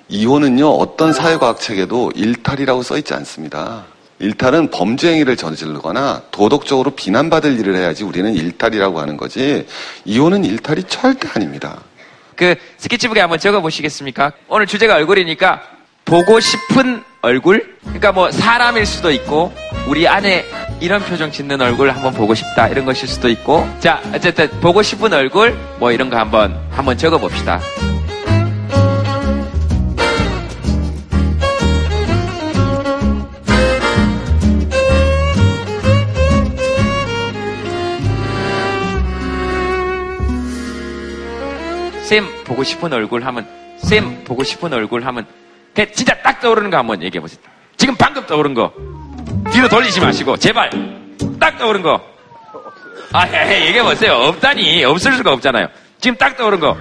[0.08, 3.86] 이혼은요 어떤 사회과학 책에도 일탈이라고 써 있지 않습니다.
[4.20, 9.66] 일탈은 범죄 행위를 저지르거나 도덕적으로 비난받을 일을 해야지 우리는 일탈이라고 하는 거지
[10.04, 11.80] 이혼은 일탈이 절대 아닙니다.
[12.36, 14.32] 그 스케치북에 한번 적어 보시겠습니까?
[14.48, 15.62] 오늘 주제가 얼굴이니까
[16.04, 17.76] 보고 싶은 얼굴?
[17.82, 19.52] 그러니까 뭐 사람일 수도 있고
[19.86, 20.44] 우리 안에
[20.80, 25.12] 이런 표정 짓는 얼굴 한번 보고 싶다 이런 것일 수도 있고 자 어쨌든 보고 싶은
[25.12, 27.60] 얼굴 뭐 이런 거 한번 한번 적어 봅시다.
[42.10, 43.46] 쌤 보고 싶은 얼굴 하면
[43.78, 45.24] 쌤 보고 싶은 얼굴 하면
[45.72, 47.38] 그냥 진짜 딱 떠오르는 거 한번 얘기해 보세요.
[47.76, 48.72] 지금 방금 떠오른 거
[49.52, 50.70] 뒤로 돌리지 마시고 제발
[51.38, 52.04] 딱 떠오른 거.
[53.12, 54.14] 아, 예, 얘기해 보세요.
[54.14, 55.68] 없다니 없을 수가 없잖아요.
[56.00, 56.76] 지금 딱 떠오른 거.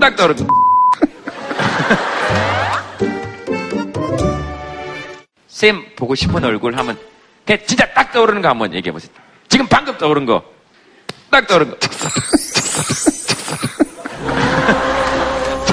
[0.00, 0.46] 딱 떠오른 거.
[5.48, 6.96] 쌤 보고 싶은 얼굴 하면
[7.44, 9.10] 그냥 진짜 딱 떠오르는 거 한번 얘기해 보세요.
[9.48, 10.40] 지금 방금 떠오른 거.
[11.32, 11.76] 딱 떠오른 거.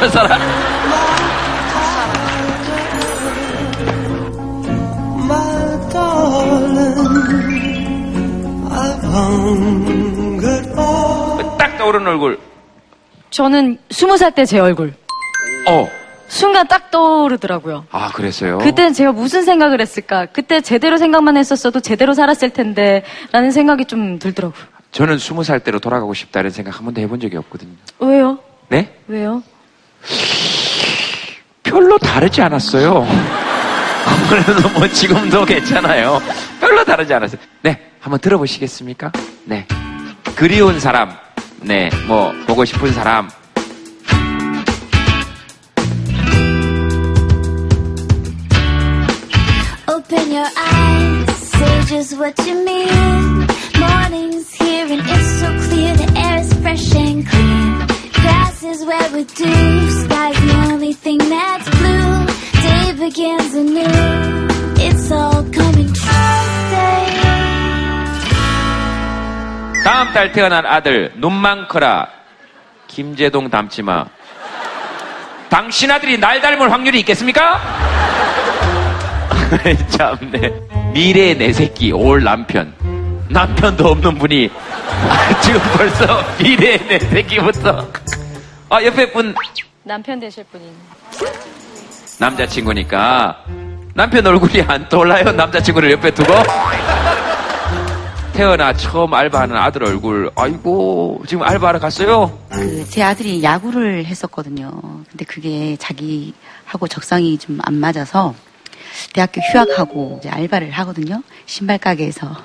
[0.04, 0.40] 첫사랑.
[11.58, 12.40] 딱 떠오르는 얼굴.
[13.30, 14.94] 저는 스무 살 때 제 얼굴.
[15.68, 15.88] 어.
[16.28, 17.86] 순간 딱 떠오르더라고요.
[17.92, 18.58] 아, 그랬어요?
[18.58, 20.26] 그때는 제가 무슨 생각을 했을까?
[20.28, 24.64] 그때 제대로 생각만 했었어도 제대로 살았을 텐데, 라는 생각이 좀 들더라고요.
[24.92, 27.72] 저는 스무 살 때로 돌아가고 싶다는 생각 한 번도 해본 적이 없거든요.
[28.00, 28.40] 왜요?
[28.70, 28.96] 네?
[29.08, 29.44] 왜요?
[31.64, 33.08] 별로 다르지 않았어요.
[34.30, 36.22] 그래도 뭐 지금도 괜찮아요.
[36.60, 37.40] 별로 다르지 않았어요.
[37.62, 39.12] 네, 한번 들어보시겠습니까?
[39.46, 39.66] 네.
[40.36, 41.16] 그리운 사람,
[41.62, 43.30] 네, 뭐, 보고 싶은 사람.
[49.88, 53.48] Open your eyes, say just what you mean.
[53.80, 57.83] Morning's here and it's so clear, the air is fresh and clean.
[58.64, 62.26] Grass is wet with dew, sky's the only thing that's blue.
[62.64, 64.48] Day begins anew,
[64.78, 66.70] it's all coming true.
[66.72, 67.08] Day.
[69.84, 72.08] 다음 달 태어난 아들, 눈만 커라.
[72.88, 74.06] 김재동 닮지 마.
[75.50, 77.60] 당신 아들이 날 닮을 확률이 있겠습니까?
[79.90, 80.54] 참네.
[80.94, 82.74] 미래의 내 새끼, 올 남편.
[83.30, 84.50] 남편도 없는 분이
[85.10, 87.86] 아, 지금 벌써 미래의 내 새끼부터.
[88.74, 89.36] 아, 옆에 분
[89.84, 90.66] 남편 되실 분이.
[92.20, 93.46] 남자친구니까
[93.94, 95.32] 남편 얼굴이 안 떠올라요?
[95.32, 96.34] 남자친구를 옆에 두고?
[98.34, 100.32] 태어나 처음 알바하는 아들 얼굴.
[100.36, 102.36] 아이고, 지금 알바하러 갔어요?
[102.50, 104.72] 그 제 아들이 야구를 했었거든요.
[105.12, 108.34] 근데 그게 자기하고 적성이 좀 안 맞아서
[109.14, 111.22] 대학교 휴학하고 이제 알바를 하거든요.
[111.46, 112.36] 신발 가게에서.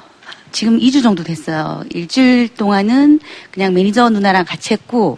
[0.53, 1.85] 지금 2주 정도 됐어요.
[1.95, 3.21] 일주일 동안은
[3.51, 5.17] 그냥 매니저 누나랑 같이 했고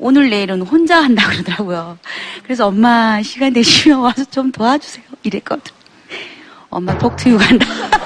[0.00, 1.98] 오늘 내일은 혼자 한다 그러더라고요.
[2.42, 5.04] 그래서 엄마 시간 되시면 와서 좀 도와주세요.
[5.22, 5.72] 이랬거든.
[6.70, 7.66] 엄마 독투유 간다.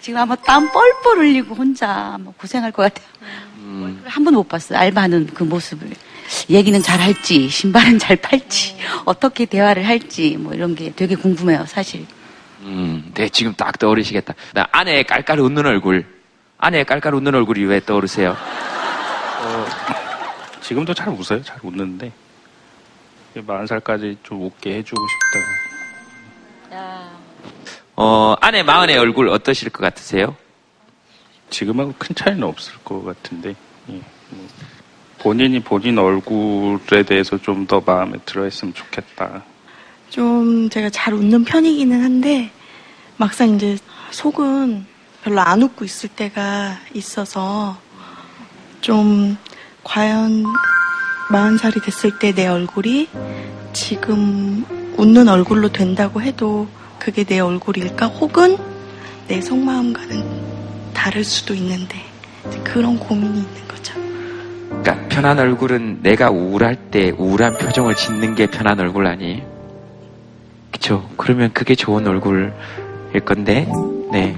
[0.00, 3.06] 지금 아마 땀 뻘뻘 흘리고 혼자 아마 고생할 것 같아요.
[4.04, 4.78] 한 번도 못 봤어요.
[4.78, 5.90] 알바하는 그 모습을.
[6.48, 12.06] 얘기는 잘 할지, 신발은 잘 팔지, 어떻게 대화를 할지, 뭐 이런 게 되게 궁금해요, 사실.
[12.62, 14.34] 음, 네, 지금 딱 떠오르시겠다.
[14.54, 16.06] 나 아내의 깔깔 웃는 얼굴.
[16.58, 18.36] 아내의 깔깔 웃는 얼굴이 왜 떠오르세요?
[19.66, 21.42] 어, 지금도 잘 웃어요.
[21.42, 22.12] 잘 웃는데.
[23.36, 25.00] 40살까지 좀 웃게 해주고
[26.70, 27.10] 싶다.
[27.96, 30.36] 어, 아내 마흔의 얼굴 어떠실 것 같으세요?
[31.50, 33.54] 지금하고 큰 차이는 없을 것 같은데.
[33.90, 33.92] 예,
[34.30, 34.48] 뭐
[35.18, 39.42] 본인이 본인 얼굴에 대해서 좀 더 마음에 들어 했으면 좋겠다.
[40.10, 42.50] 좀 제가 잘 웃는 편이기는 한데
[43.16, 43.76] 막상 이제
[44.10, 44.86] 속은
[45.22, 47.76] 별로 안 웃고 있을 때가 있어서
[48.80, 49.36] 좀
[49.86, 50.44] 과연
[51.30, 53.08] 마흔 살이 됐을 때 내 얼굴이
[53.72, 54.64] 지금
[54.96, 56.66] 웃는 얼굴로 된다고 해도
[56.98, 58.06] 그게 내 얼굴일까?
[58.06, 58.56] 혹은
[59.28, 62.02] 내 속마음과는 다를 수도 있는데
[62.64, 63.94] 그런 고민이 있는 거죠.
[64.68, 69.42] 그러니까 편한 얼굴은 내가 우울할 때 우울한 표정을 짓는 게 편한 얼굴 아니에요?
[70.72, 71.08] 그쵸?
[71.16, 72.52] 그러면 그게 좋은 얼굴일
[73.24, 73.68] 건데,
[74.12, 74.36] 네.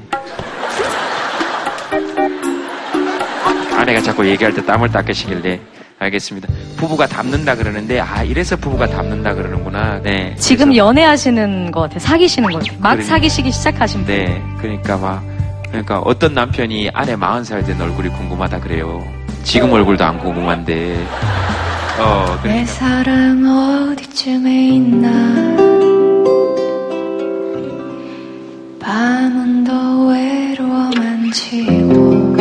[3.88, 5.58] 아내가 자꾸 얘기할 때 땀을 닦으시길래
[5.98, 6.46] 알겠습니다.
[6.76, 10.00] 부부가 닮는다 그러는데 아 이래서 부부가 닮는다 그러는구나.
[10.02, 10.34] 네.
[10.38, 11.98] 지금 연애하시는 것 같아요.
[11.98, 12.78] 사귀시는 것 같아요.
[12.80, 13.08] 막 그러니까.
[13.08, 14.14] 사귀시기 시작하신 분.
[14.14, 14.42] 네.
[14.60, 15.24] 그러니까 막
[15.68, 19.02] 그러니까 어떤 남편이 아내 40살 된 얼굴이 궁금하다 그래요.
[19.42, 21.06] 지금 얼굴도 안 궁금한데.
[21.98, 25.08] 어, 내 사랑 어디쯤에 있나
[28.78, 32.36] 밤은 더 외로워만 지고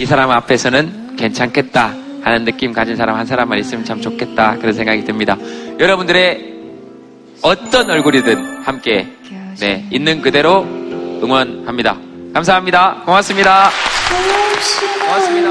[0.00, 5.04] 이 사람 앞에서는 괜찮겠다 하는 느낌 가진 사람 한 사람만 있으면 참 좋겠다 그런 생각이
[5.04, 5.36] 듭니다.
[5.78, 6.54] 여러분들의
[7.42, 9.06] 어떤 얼굴이든 함께
[9.58, 10.62] 네 있는 그대로
[11.22, 11.98] 응원합니다.
[12.32, 13.02] 감사합니다.
[13.04, 13.68] 고맙습니다.
[15.06, 15.50] 고맙습니다.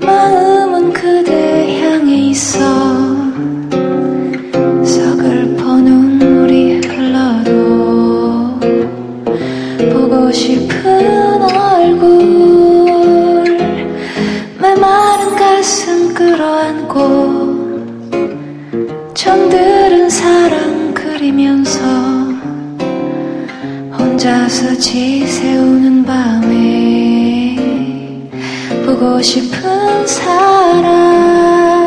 [0.00, 2.97] 마음은 그대 향해 있어
[16.98, 17.54] 끌어안고
[19.14, 21.80] 정들은 사랑 그리면서
[23.96, 27.56] 혼자서 지새우는 밤에
[28.84, 31.77] 보고 싶은 사람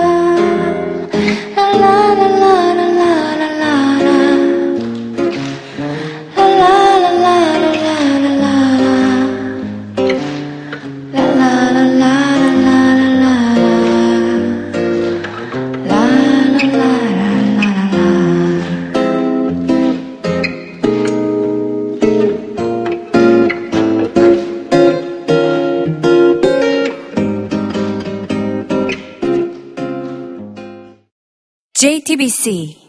[31.82, 32.81] JTBC